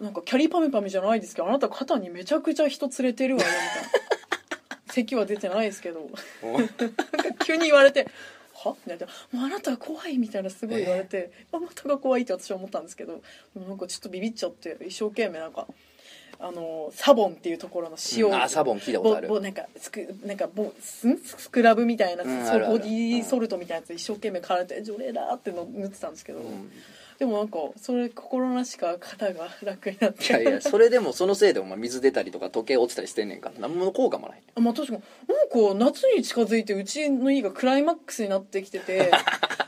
[0.00, 4.19] なんかキャリーパミパミじゃないですけどあなた肩にめちゃくちゃ人連れてるわよみたいな
[5.02, 6.08] 席は出てないですけど。
[6.42, 8.06] なんか急に言われて
[8.54, 13.22] 「は?」ってなって「もうあなたは怖い」みたいなすごい言われて、あなたが怖いって私は思ったんですけど
[13.56, 15.66] なんかちょっとビビっちゃって一生懸命なんか
[16.38, 19.40] あのサボンっていうところの塩、うんあサボン聞いたことある。
[19.40, 26.72] なんかスクなんかぼスんスクラブみたいな、うんボディーソルトみたいなやつ一生懸命体で除霊だっての塗ってたんですけど、うん
[27.20, 30.24] でもなんかそれ心なしか肩が楽になって。
[30.24, 33.60] いやいやそれでもそのせいでお前水出たりとか時計落ちたりしてんねんから。
[33.60, 34.42] 何も効果もない。
[34.54, 35.02] あまあ確かに。
[35.28, 39.10] なんか夏に近づいてうちの家がクライマックスになってきてて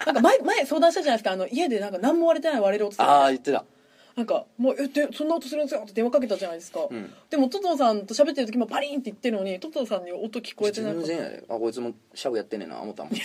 [0.07, 3.67] なんか前前相談したじゃないですかあの家でなんか何も割れてない割れる音するああ言ってた
[4.15, 7.13] なんかもうえでそんな音するんですよって電話かけたじゃないですか、うん。
[7.31, 13.13] でもトトさんと喋ってる時もパリンって言ってるのにトトさんに音聞こえてな全然やであこいつもシャブやってんねんな思ったもん。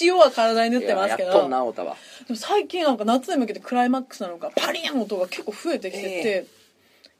[0.00, 1.28] 塩は体に塗ってますけど。
[1.30, 1.96] いややっとんな思ったわ。
[2.26, 6.46] でも最近なんか夏に向けてクライマックスなのかパリン音が結構増えてきてて、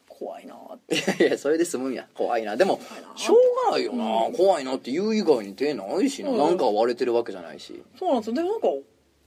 [0.09, 0.95] 怖いなーって。
[0.95, 2.07] いやいやそれで済むんや。
[2.15, 2.57] 怖いな。
[2.57, 7.83] でもいなしょうがないよな、怖いなって言う以外に手ないしな、うんなんか割れてるわけじゃないし。
[7.99, 8.35] そうなんですよ。
[8.35, 8.69] でもなんか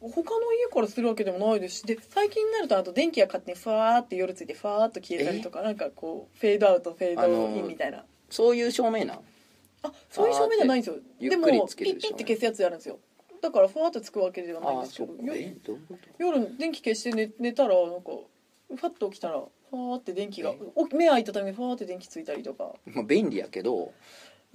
[0.09, 8.03] 他の家からするわけでもないですしで最近になるとあと電気が勝手にファーって夜ついてファーっと消えたりとかなんかこうフェードアウトフェードインみたいな。
[8.29, 9.19] そういう照明なん？
[9.83, 11.29] あそういう照明じゃないんですよ。
[11.29, 12.99] でもピッピッて消すやつやるんですよ。
[13.41, 15.13] だからふわっとつくわけではないんですけど
[16.17, 18.11] 夜電気消して寝寝たらなんか
[18.69, 22.63] ファッと起きたらファーって電気がお目開いたためにファーって電気ついたりとか。
[22.63, 23.91] とまあ便利やけど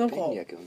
[0.01, 0.16] なんか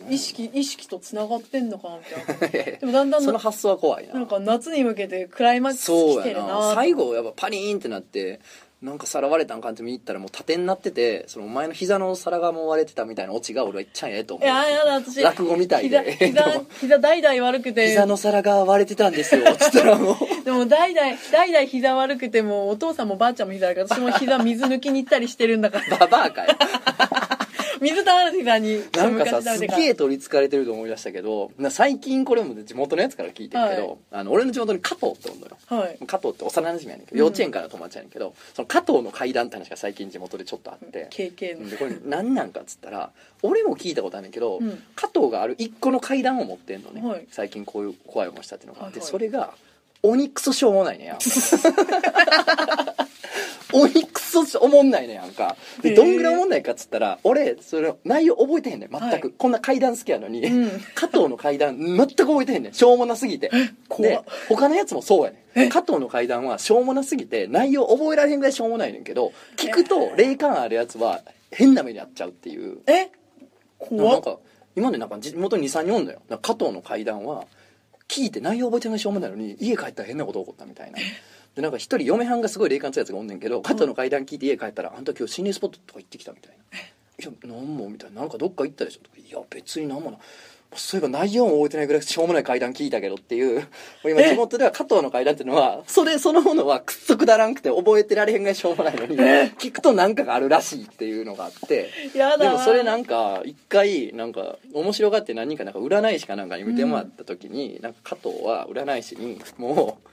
[0.10, 2.78] 意識意識とつながってんのかなみたいな。
[2.80, 4.14] でもだんだんその発想は怖いな。
[4.14, 8.40] なんか夏に向けてクライマックス来てるやなな最後やっぱパリーンってなって
[8.84, 16.12] なんか皿割れたんかって見に行ったらもう縦になっててそのお前の膝の皿がもう割れてたみたいなオチが俺はいっちゃんええと思いうややだ私落語みたいで。
[16.18, 17.88] 膝膝 膝代々悪くて。
[17.88, 20.44] 膝の皿が割れてたんですよ つったらもう。
[20.44, 25.98] でも代々代々膝悪くてもお父さんもばあちゃんも膝悪くて私も膝水抜きに行ったりしてるんだから。
[25.98, 26.54] ババアかよ
[27.84, 33.98] 水たまる膝になんかさすげえ取りつかれてると思い出したけどな最近これも地元のやつから聞いてるけど、はい。
[34.12, 35.58] あの俺の地元に加藤っておんのよ。
[35.68, 35.98] はい。
[36.06, 37.20] 加藤って幼馴染やねんけど、うん。
[37.20, 41.70] 幼稚園からの友達やねんけどその加藤の階段って話が最近地元でちょっとあって、経験。
[41.70, 43.12] でこれ何なんかっつったら
[43.42, 44.84] 俺も聞いたことあるんだけど、うん。
[44.96, 47.28] 加藤がある一個の階段を持ってんのね、はい。
[47.32, 49.12] 最近こういう怖い思いしたっていうのがあって、はいはい。
[49.12, 49.54] それが
[50.04, 51.18] 鬼クソしょうもないねや
[53.78, 55.56] ん鬼クソしおもんないねやんか。
[55.82, 59.22] でどんぐらいおもんないかっつったら俺それ内容覚えてへんねん全く、はい。
[59.38, 60.82] こんな階段好きやのに、うん。
[60.96, 62.74] 加藤の階段全く覚えてへんねん。
[62.74, 63.52] しょうもなすぎて。
[64.00, 65.66] で他のやつもそうやねえ？
[65.68, 71.22] ん加藤の階段はしょうもなすぎて内容覚えられへんぐらいしょうもないねんけど聞くと霊感あるやつは
[71.52, 72.80] 変な目に遭っちゃうっていう。
[72.88, 73.12] え？
[73.78, 74.38] 怖っなんか
[74.76, 76.22] 今までなんか地元に23人おんのよ。
[76.42, 77.46] 加藤の階段は
[78.08, 80.98] 聞いて内容覚えてないしょうもないのに家帰ったら変なこと起こったみたいな
[81.56, 86.82] でなんか一人嫁はんがすごい霊感強いやつがおんねんけど加藤の階段聞いて家帰ったら「あんた今日心霊スポットとか行ってきた」みたいな「い
[87.24, 90.18] や何も」みたいな「なんかどっか行ったでしょ」とか「いや別に何もな」
[90.76, 93.68] そういえば内容も覚えてないぐらいしょうもない階段聞いたけどっていう。
[94.04, 94.32] 今え？
[94.32, 101.91] 地元では加藤の階段っていうのはそれそのものはくっそくだらんくて覚えてられへんぐらいしょうもないのに聞くと何かがあるらしいっていうのがあって。
[102.14, 110.10] でもそれなんか一回なんか面白がって何人かなんか占い師かなんかに見てもらった時に、なんか加藤は占い師にもう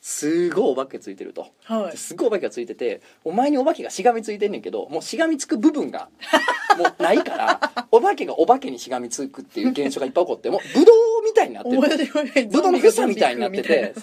[0.00, 1.48] すごいお化けついてると。
[1.64, 1.96] はい。
[1.96, 6.08] すごいお化けがついててお前にお化けがしがみついてんねんけどもうしがみつく部分が
[6.78, 11.80] もうないからお化けがお化けにしがみつくっていう現象がいっぱい起こってもうブドウみたいになってる。
[12.48, 13.94] ブドウの房みたいになってて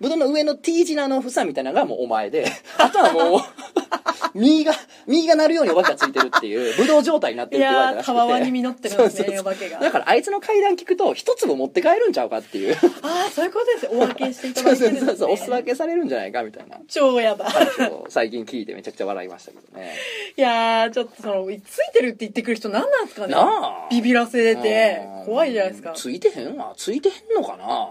[0.00, 2.46] ブドウの上の T 字のあの房みたいなのがもうお前で
[2.78, 3.40] あとはもう
[4.34, 4.72] 右が
[5.06, 8.18] 右が鳴るようにお化けがついてるっていうブドウ状態になっているって言われたらしくて。
[8.18, 9.80] やーたわわに実ってるんですねお化けが。
[9.80, 12.76] だからあいつの階段聞くと一粒持って帰るんちゃうかっていう。
[13.02, 13.84] ああそういうことです。
[13.84, 16.78] よお分けしていただいてるんです、ね、そうそうお裾分けされるんじゃないかみたいな。
[16.88, 19.94] 超やだ話を最近聞いてめちゃくちゃ笑いましたけどね。
[20.36, 21.60] いやーちょっとそのつい
[21.92, 23.32] てるって言ってくる人何なんですかね。
[23.32, 23.88] なあ。
[23.90, 25.06] ビビらせて。
[25.20, 25.24] うん。
[25.26, 25.92] 怖いじゃないですか。
[25.94, 26.74] ついてへんわ。
[26.76, 27.88] ついてへんのかな。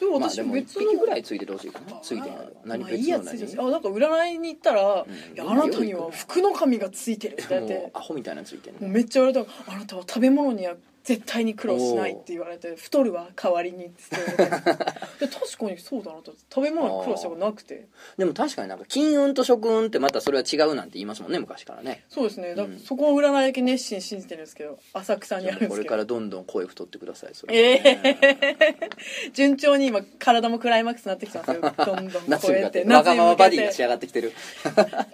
[0.00, 2.00] でも私別一匹ぐらいついててほしいかな。
[2.02, 2.46] ついてへんのは。
[2.64, 3.68] 何まあいいや別の何？
[3.68, 5.34] あなんか占いに行ったら「うん。
[5.34, 8.80] いやあなたには服の神がついてる」って アホみたいなのついてんの。
[8.80, 10.74] もうめっちゃ言われたあなたは食べ物には
[11.08, 16.34] 絶対に苦労しないって言われて太るわ代わりにって言われてで確かにそうだなと。
[16.54, 17.86] 食べ物に苦労したことなくて。
[18.18, 22.04] でも確かになんか金運と食運ってまたそれは違うなんて言いますもんね昔からね。
[22.10, 22.54] そうですね。
[22.54, 25.74] だうんそこを占いだけ熱心に信じてるんですけど浅草にあるんですけど。
[25.76, 28.76] これからどんどん声太ってくださいそれええ
[29.32, 31.72] 順調に今体もクライマックスになってきたんですよ。
[31.86, 32.88] どんどん夏超えてて。
[32.92, 34.32] わがままバディが仕上がってきてる。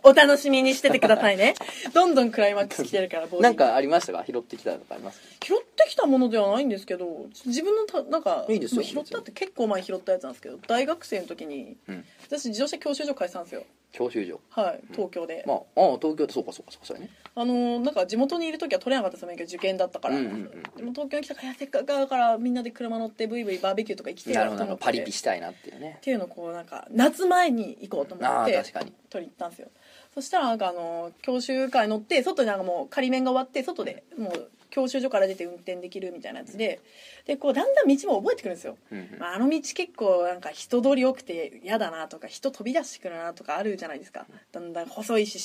[0.03, 1.55] お楽しみにしててくださいね。
[1.93, 4.25] どんどんクライマックス来てるからなんかありましたか？
[4.27, 5.21] 拾ってきたとかあります？
[5.43, 12.05] 拾ってきたものではないんですけど自分のたなんかいいですよまあ拾ったって結構前に拾ったやつなんですけど大学生の時にうん。
[12.27, 13.65] 私自動車教習所返したんですよ。
[13.93, 14.41] 教習所。
[14.51, 15.61] はい東京で、まああ
[15.95, 17.11] あ東京ってそうかそうかそうかそうやね。
[17.37, 25.97] あのーなんか地元にいる時は取れなかったです免許受験だったから、うんうんうんでも東京に来たからせっかくだからみんなで車乗ってブイブイバーベキューとか行きてえなると思パリピしたいなっていうね。
[25.99, 29.69] っていうのをこうなんか夏前に行こうと思あってあ確かに取り行ったんですよ。
[30.15, 36.81] そしたらなんかあの教習会乗って外になんかもう仮面が終わって外でもう教習所から出て運転できるみたいなやつで
[37.27, 38.77] でこうだんだん道も覚えてくるんですよ、
[39.21, 44.27] まあ、あの道結構なんか人通り多くて嫌だなとか人飛び出してくるなとかあるじゃないですか。
[44.51, 45.39] だんだん細いし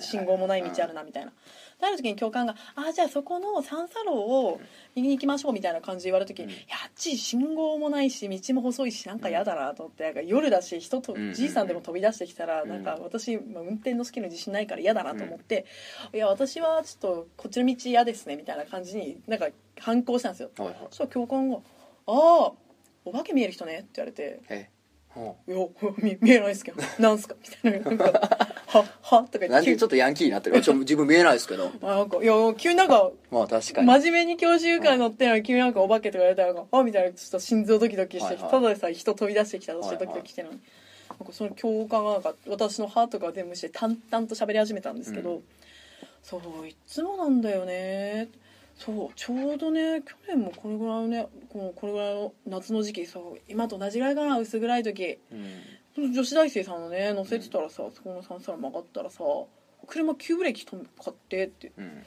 [0.00, 1.32] 信号もない道あるなみたいな。
[1.80, 4.60] である時に教官が「あじゃあそこの三叉路を
[4.94, 12.68] 右に行きましょう」みたいな感じで言われた時に「いやあっち信号もないし道も細いしなんか嫌だな」と思ってなんか夜だし人とうんうんうんじいさんでも飛び出してきたらん。
[12.68, 15.66] なんか私、まあ、運転の好きの自信ないから嫌だなと思って
[16.14, 19.48] 「いや私はちょっとこっちの道嫌ですね」みたいな感じになんか
[19.80, 20.50] 反抗したんですよ。
[20.56, 20.76] はいはい。
[20.90, 21.56] そしたら教官が
[22.06, 22.52] 「ああ
[23.06, 24.68] お化け見える人ね」って言われてえ
[25.08, 25.56] ほ「いや
[25.98, 27.90] 見見えないですけどなんすか?」みたいな。
[27.90, 28.48] なんか
[28.78, 29.48] 「ははとかう言って。
[29.48, 31.70] なんでちょっとヤンキーになってる ちょ自分見えないですけど。
[31.82, 33.86] あなんかいや急になんかまあ確かに。
[33.86, 36.66] 真面目に教習会乗ってるのに急になんかお化けとか言われたらなん。
[36.66, 38.62] かあみたいなちょっと心臓ドキドキしてきて、はいはい。
[38.62, 40.54] ただでさえ人飛び出してきたとしてはいはいドキドキしてるの。
[40.54, 40.60] に、
[41.18, 45.42] なんかその教官がなんか私の歯とか全部して淡々と喋り始めたんですけど、う
[46.22, 48.28] そういつもなんだよね。
[48.76, 55.18] そうちょうどね去年もこれぐらいのねこうこれぐらいの夏の時期そう今と同じぐらいかな薄暗い時。
[55.30, 55.60] うん
[55.96, 59.22] 女子大生さんのね乗せてたらさそこの三叉路曲がったらさ
[59.86, 61.72] 車急ブレーキ止め買ってって。
[61.76, 62.02] うん。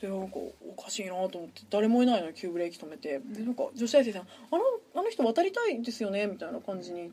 [0.00, 3.18] でなんかおかしいなと思って誰もいないのに急ブレーキ止めて。
[3.18, 4.62] でなんか女子大生さん「あの
[4.94, 7.12] あの人渡りたいですよね」みたいな感じに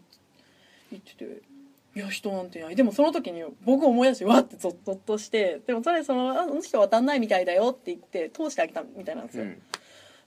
[0.91, 1.41] 言ってて
[1.95, 5.61] 「いや人なんていない」でもその時に僕思い出してわってゾッとして。
[5.65, 9.61] でもそれその「ああの人渡んないみたいだよ」って言って通してあげたみたいなんですよ、うん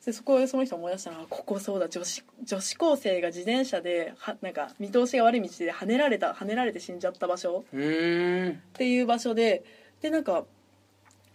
[0.09, 7.67] でそこでその人思い出したのはここそうだ女子女子高生が自転車ではなんか見通しが悪い道で跳ねられた跳ねられて死んじゃった場所。
[7.69, 9.65] っていう場所で
[10.01, 10.47] でなんか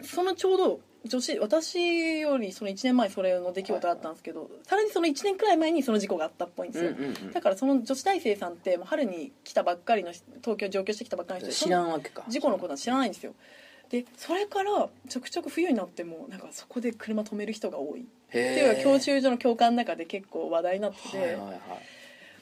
[0.01, 7.31] そのちょうど女子私よりその1年前それの出来事があったんですけど、さらにその1年くらい前にその事故があったっぽいんですよ、うんうんうん。
[7.31, 12.23] だからその女子大生さんってもう春に来たばっかりの人東京上京してきたばっかりの人で知らんわけか。
[12.27, 13.35] 事故のことは知らないんですよ
[13.93, 18.01] でそれからちょくちょく冬になってもなんかそこで車止める人が多い。
[18.01, 21.59] っていうのが教習所の教官の中で結構話題になってて、はいはいはい。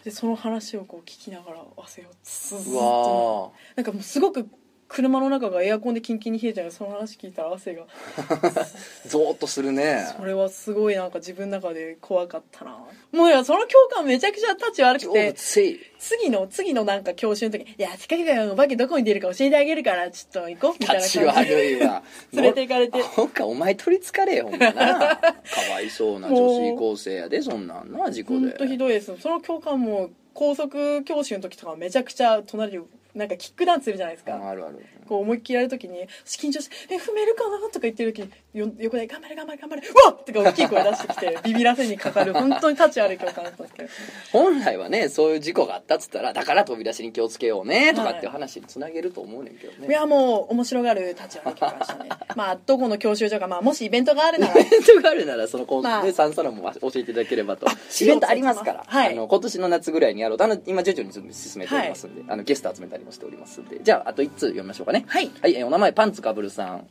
[0.06, 2.78] でその話をこう聞きながら汗をずっうと。
[2.78, 4.48] わなんかもうすごく
[4.92, 7.84] 車の中がエアコンでキンキンに冷えちゃうのその話聞いたら汗が。
[8.18, 8.66] ー
[9.08, 10.06] ゾーッとするね。
[10.18, 12.78] それはすごいなんか自分の中で怖かったな。
[13.14, 21.26] もういやその教官めちゃくちゃ立ち悪く動て次の次のなんか教習の時に「いやせっかくだからお化けどこに出るか教えてあげるからちょっと行こう」みたいな感じで。
[21.26, 22.04] 悪いわ。
[22.34, 23.02] 連れて行かれて。
[23.02, 24.74] ほんかお前取りつかれよほんまな。
[24.74, 25.32] か
[25.72, 28.40] わいそうな女子高生やでそんなんな事故で。
[28.40, 29.18] 本当ひどいです。
[29.22, 32.80] その教官も高速教習の時とかめちゃくちゃ隣で
[33.16, 34.86] なんかキックダンスするじゃないですか、ああるある。
[35.12, 43.90] こう思いっきりやるときに緊張して「え踏めるかな?」とか言ってる時によ横で「頑張れ頑張れ頑張れうわっ!」とか大きい声出してきて ビビらせにかかる本当に立ち悪い教官だったんですけど
[44.32, 52.10] 本来はねそういう事故があったっつったらだから飛び出しに気をつけようねとかっていう話につなげると思うねんけどね、いやもう面白がる立ち悪い教官でしたね。
[52.36, 54.60] まあどこの教習所か、まあ、もしイベントがあるなら。
[54.60, 56.04] イベントがあるならそのコン、まあ。
[56.04, 57.68] ね、サンサも教えていただければと。
[57.68, 59.12] あイベントありますから、はい。
[59.12, 60.38] あの今年の夏ぐらいにやろう。
[60.38, 63.82] とあの今徐々に進めておりますんで、あのゲスト集めたりもしておりますんで。
[63.84, 65.06] じゃああと1通読みましょうかね。
[65.08, 65.30] はい。
[65.42, 66.88] はい、えーお名前パンツかぶるさん。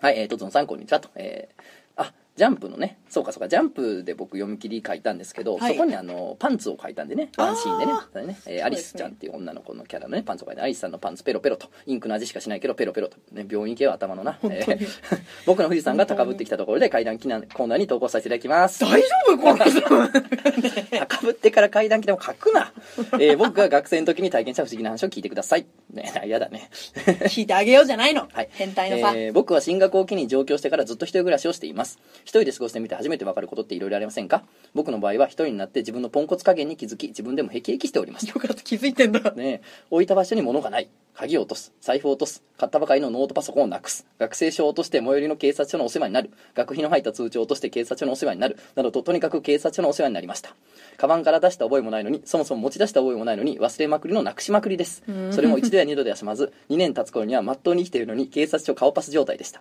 [0.00, 1.08] はいえー、とつのさんこんにちはと。
[1.16, 1.62] えー
[1.96, 3.00] あジャンプのね。
[3.08, 3.48] そうかそうか。
[3.48, 5.72] ジャンプで僕読み切り書いたんですけど、はい。
[5.72, 7.30] そこにあのパンツを書いたんでね。
[7.36, 7.92] ワンシーンでね。
[7.92, 11.68] あだね、えーアリスちゃんっていう女の子のキャラのねパンツを書いてアリスさんのパンツペロペロと。
[11.86, 14.88] インクの味しかしないけどペロペロと、ね、病院系は頭のな、えー
[15.46, 18.84] 僕の富士山が高ぶってきたところで階段コーナーに投稿させていただきます。
[18.84, 19.38] 大丈夫？
[19.38, 19.80] この人。
[19.80, 22.72] 高 ぶってから階段来ても書くな、
[23.20, 25.66] えー僕が学生の時に体験した不思議な話を聞いてください。
[25.92, 26.70] ね 嫌だね。
[27.28, 31.98] 聞いてあげようじゃないの、はい、変態のさ、えー僕は進学を機に上京してからずっと一人暮らしをしています。
[32.22, 34.44] 一人で過ごしてみて初めて分かることっていろいろありませんか？
[34.74, 39.20] 僕の場合は一人になって自分のポンコツ加減に気づき自分でもへきへきしておりましたよかった気づいてんだ。
[39.32, 39.60] ねえ
[39.90, 40.88] 置いた場所に物がない
[41.18, 41.72] 鍵を落とす。
[41.80, 42.44] 財布を落とす。
[42.56, 44.06] 買ったばかりのノートパソコンをなくす。
[44.20, 50.54] 学生証を落として最寄りの警察署のお世話になる学費の入った通帳を落として警察署のお世話になるなどととにかく警察署のお世話になりました
[50.96, 55.02] カバンから出した覚えもないのにそもそも持ち出した覚えもないのに忘れまくりのなくしまくりです。
[55.32, 59.60] それも一度や二度ではしまず2年経つ頃にはまっとうに生きているのに警察署顔パス状態でした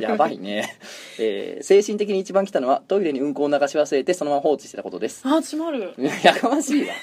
[0.00, 0.76] やばいね、
[1.20, 5.22] えー精神的に一番来たのはトイレにうんこを流し忘れてそのまま放置してたことです。
[5.24, 6.94] あ閉まるやかましいわ。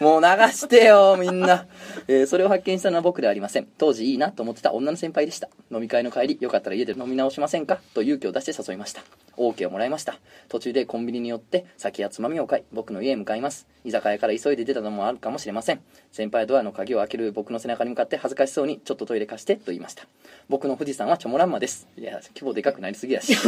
[0.00, 1.66] もう流してよ、みんな。
[2.08, 3.68] えーそれを発見したのは僕ではありません。
[3.78, 5.48] 当時いいなと思ってた女の先輩でした。
[5.70, 7.80] 飲み会の帰り、よかったら家で飲み直しませんか？
[7.94, 9.02] と勇気を出して誘いました。
[9.36, 10.18] OK をもらいました。
[10.48, 13.66] 途中でコンビニに寄って、酒やつまみを買い、僕の家へ向かいます。
[13.84, 15.80] 居酒屋から急いで出たのもあるかもしれません。
[16.16, 20.04] 先輩はドアの鍵を開ける僕の背中に向かって恥ずかしそうに、ちょっとトイレ貸してと言いました。
[20.48, 21.86] 僕の富士山はチョモランマです。
[21.98, 23.36] いや、規模でかくなりすぎやし。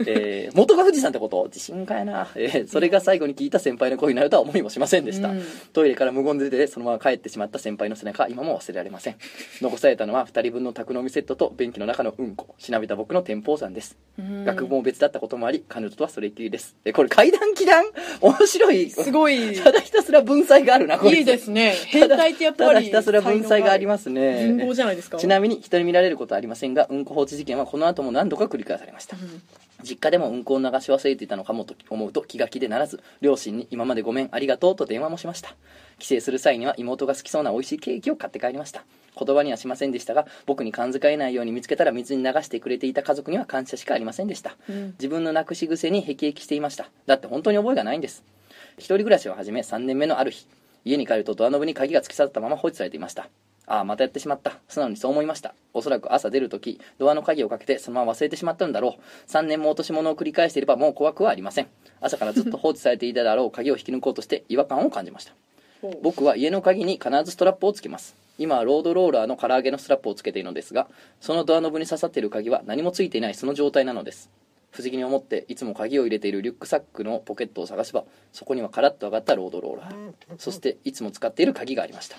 [0.00, 1.44] えー元が富士山ってこと？
[1.46, 5.42] 自信家やな、えーそれが最後に聞いた先輩の声になるとは思いもしませんでした、うん。
[5.72, 9.16] トイレから無言で出てそのまま帰ってしまった先輩の背中は今も忘れられません。
[9.62, 13.96] 残されたのは2人分の宅飲みセットと便器の中のうんこしなびた僕の天保山です。
[14.18, 14.44] うん。
[14.44, 16.76] 学部も別だったこともあり彼女とはそれっきりです。
[16.84, 17.86] えこれ階段気談
[18.20, 18.90] 面白い。
[18.90, 19.54] すごい。
[19.64, 21.18] ただひたすら文才があるなこれ。
[21.18, 21.74] いいですね。
[21.86, 24.46] 変態ってやっぱりただひたすら文才がありますね。
[24.46, 25.18] 人望じゃないですか。
[25.18, 29.42] ちなみに人に見られることはありませんがうんこ放置事件はこの後も何度か繰り返されました、うん。
[29.82, 35.54] 実家でもうんこを流し忘れていたのかもと思うと気が気でならず両親に今までごめんありがとうと電話もしました。
[35.98, 38.84] 帰省する際には妹が好きそうな美味しいケーキを買って帰りました。
[39.18, 44.94] 言葉にはしませんでしたが僕に感づかれないように見つけたら水に流してくれていた家族には感謝しかありませんでした、うん。
[44.98, 46.90] 自分のなくし癖に辟易していました。
[47.06, 48.22] だって本当に覚えがないんです。
[48.78, 50.46] 一人暮らしを始め3年目のある日
[50.86, 53.28] 家に帰るとドアノブに鍵が突き刺さったまま放置されていました。
[53.66, 54.60] ああまたやってしまった。
[54.68, 55.52] 素直にそう思いました。
[55.74, 59.30] おそらく朝出るときドアの鍵をかけてそのまま忘れてしまったんだろう。
[59.30, 61.66] 3年も落とし物を繰り返していればもう怖くはありません。
[62.00, 65.32] 朝からずっと放置されていただろう鍵を引き抜こうとして違和感を感じました。
[66.02, 68.14] 僕は家の鍵に必ずストラップをつけます。
[68.38, 70.88] 今はロードローラーの唐揚げのストラップをつけているのですが
[71.20, 74.30] そのドアノブに刺さっている鍵は何もついていないその状態なのです
[74.76, 80.12] 不思議に思っていつも鍵を入れているリュックサックのポケットを探せばそこにはカラッと上がったロードローラー。
[80.36, 82.18] そしていつも使っている鍵がありました。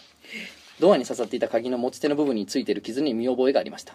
[0.79, 3.93] ドアに刺さっていた鍵の持ち手の部分についている傷に見覚えがありました。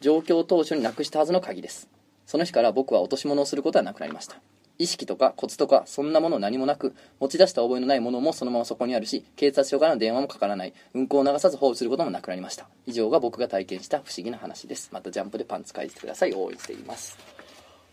[0.00, 1.88] 状況当初になくしたはずの鍵です。
[2.26, 4.36] その日から僕は落とし物をすることはなくなりました。
[4.78, 10.72] 意識とかコツとかそんなもの何もなく持ち出した覚えのないものもそのままそこにあるし警察署からの電話もかからない。
[10.94, 12.66] 運行を流さず放置することもなくなりました。
[12.86, 14.88] 以上が僕が体験した不思議な話です。
[14.92, 16.32] またジャンプでパンツ返してください。
[16.34, 17.18] 応援しています。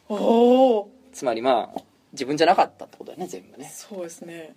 [0.09, 1.79] おおつまりまあ
[2.11, 3.71] 自分じゃなかったってことだよね全部ね。
[3.73, 4.55] そうですね。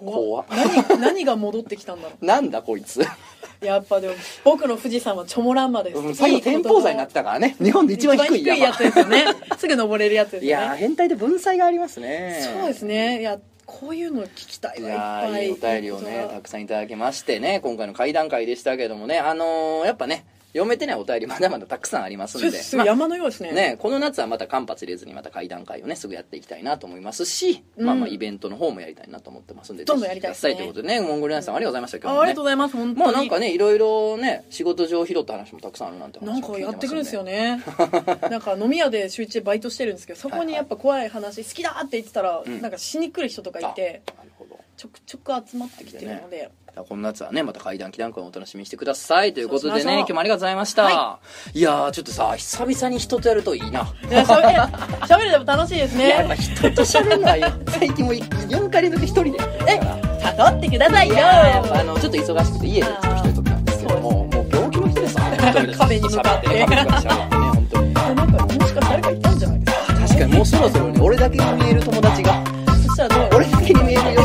[0.00, 0.46] 怖っ。
[0.50, 3.00] 何何が戻ってきたんだろ なんだこいつ。
[3.00, 7.56] うやっぱでも僕の富士山はチョモランマです、うん最後天保山になってたからね。
[7.62, 8.56] 日本で一番低い山。
[8.66, 9.24] やつですよね。
[9.56, 10.50] すぐ登れるやつですね。
[10.50, 12.40] やー変態で文才がありますね。
[12.42, 13.20] そうですね。
[13.20, 15.46] いやこういうの聞きたいいわいっぱい。
[15.46, 19.18] いいお便りをねたくさんいただきましてね今回の会談会でしたけどもね。
[19.18, 27.86] あのーやっぱね読めてないお便りまだまだたくさんありますんで、山のようですね,、ね、この夏はまた間髪入れずにまた会談会をねすぐやっていきたいなと思いますし、うん。
[27.86, 30.54] まあまあイベントの方もやりたいなと思ってますんでどんどんやりたいですね。
[30.54, 32.18] ぜひくださいということでねモンゴルナさんありがとうございました今日もね。
[32.18, 33.00] あありがとうございます本当に。
[33.00, 37.56] まあなんかねいろいろね仕事上拾った話もたくさんあるなんて話なんかやってくるんですよね。
[37.56, 37.62] ね
[38.30, 42.62] なんか飲み屋で週一でバイトしてるんですけどそこにやっぱ怖い話好きだって言ってたら、うん。
[42.62, 44.30] なんかしに来る人とかいてなる。
[44.37, 44.58] ほど。
[44.76, 49.34] ちょくちょく集まってきてるので、じゃあこの夏はねまた会談祈談会をお楽しみにしてください。
[49.34, 51.20] ということでね今日もありがとうございました、、は
[51.52, 51.60] い。
[51.60, 53.92] やーちょっとさ久々に人とやるといいな。
[54.08, 54.70] いやしゃべいや
[55.06, 59.38] しゃべるでも楽しいですいややっぱね人と喋るのはよ最近もう4回連続一人で。
[59.68, 59.80] え
[60.20, 61.14] 誘ってくださいよ。
[61.14, 65.36] いやあのちょっと忙しくて家でちょっと一人ときなんですけどももう病気の人ですわね
[65.76, 67.14] 壁に向かって喋壁に向かってね。
[67.28, 69.94] 本当になんかもしかしたら誰かいたんじゃないですか？
[69.94, 72.44] 確かにもうそろそろね俺だけに見える友達が。
[72.76, 73.37] そしたらどう？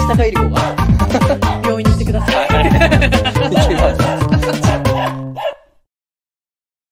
[0.07, 0.75] 高由里子が
[1.63, 2.45] 病院に行ってください。
[3.47, 4.02] いきます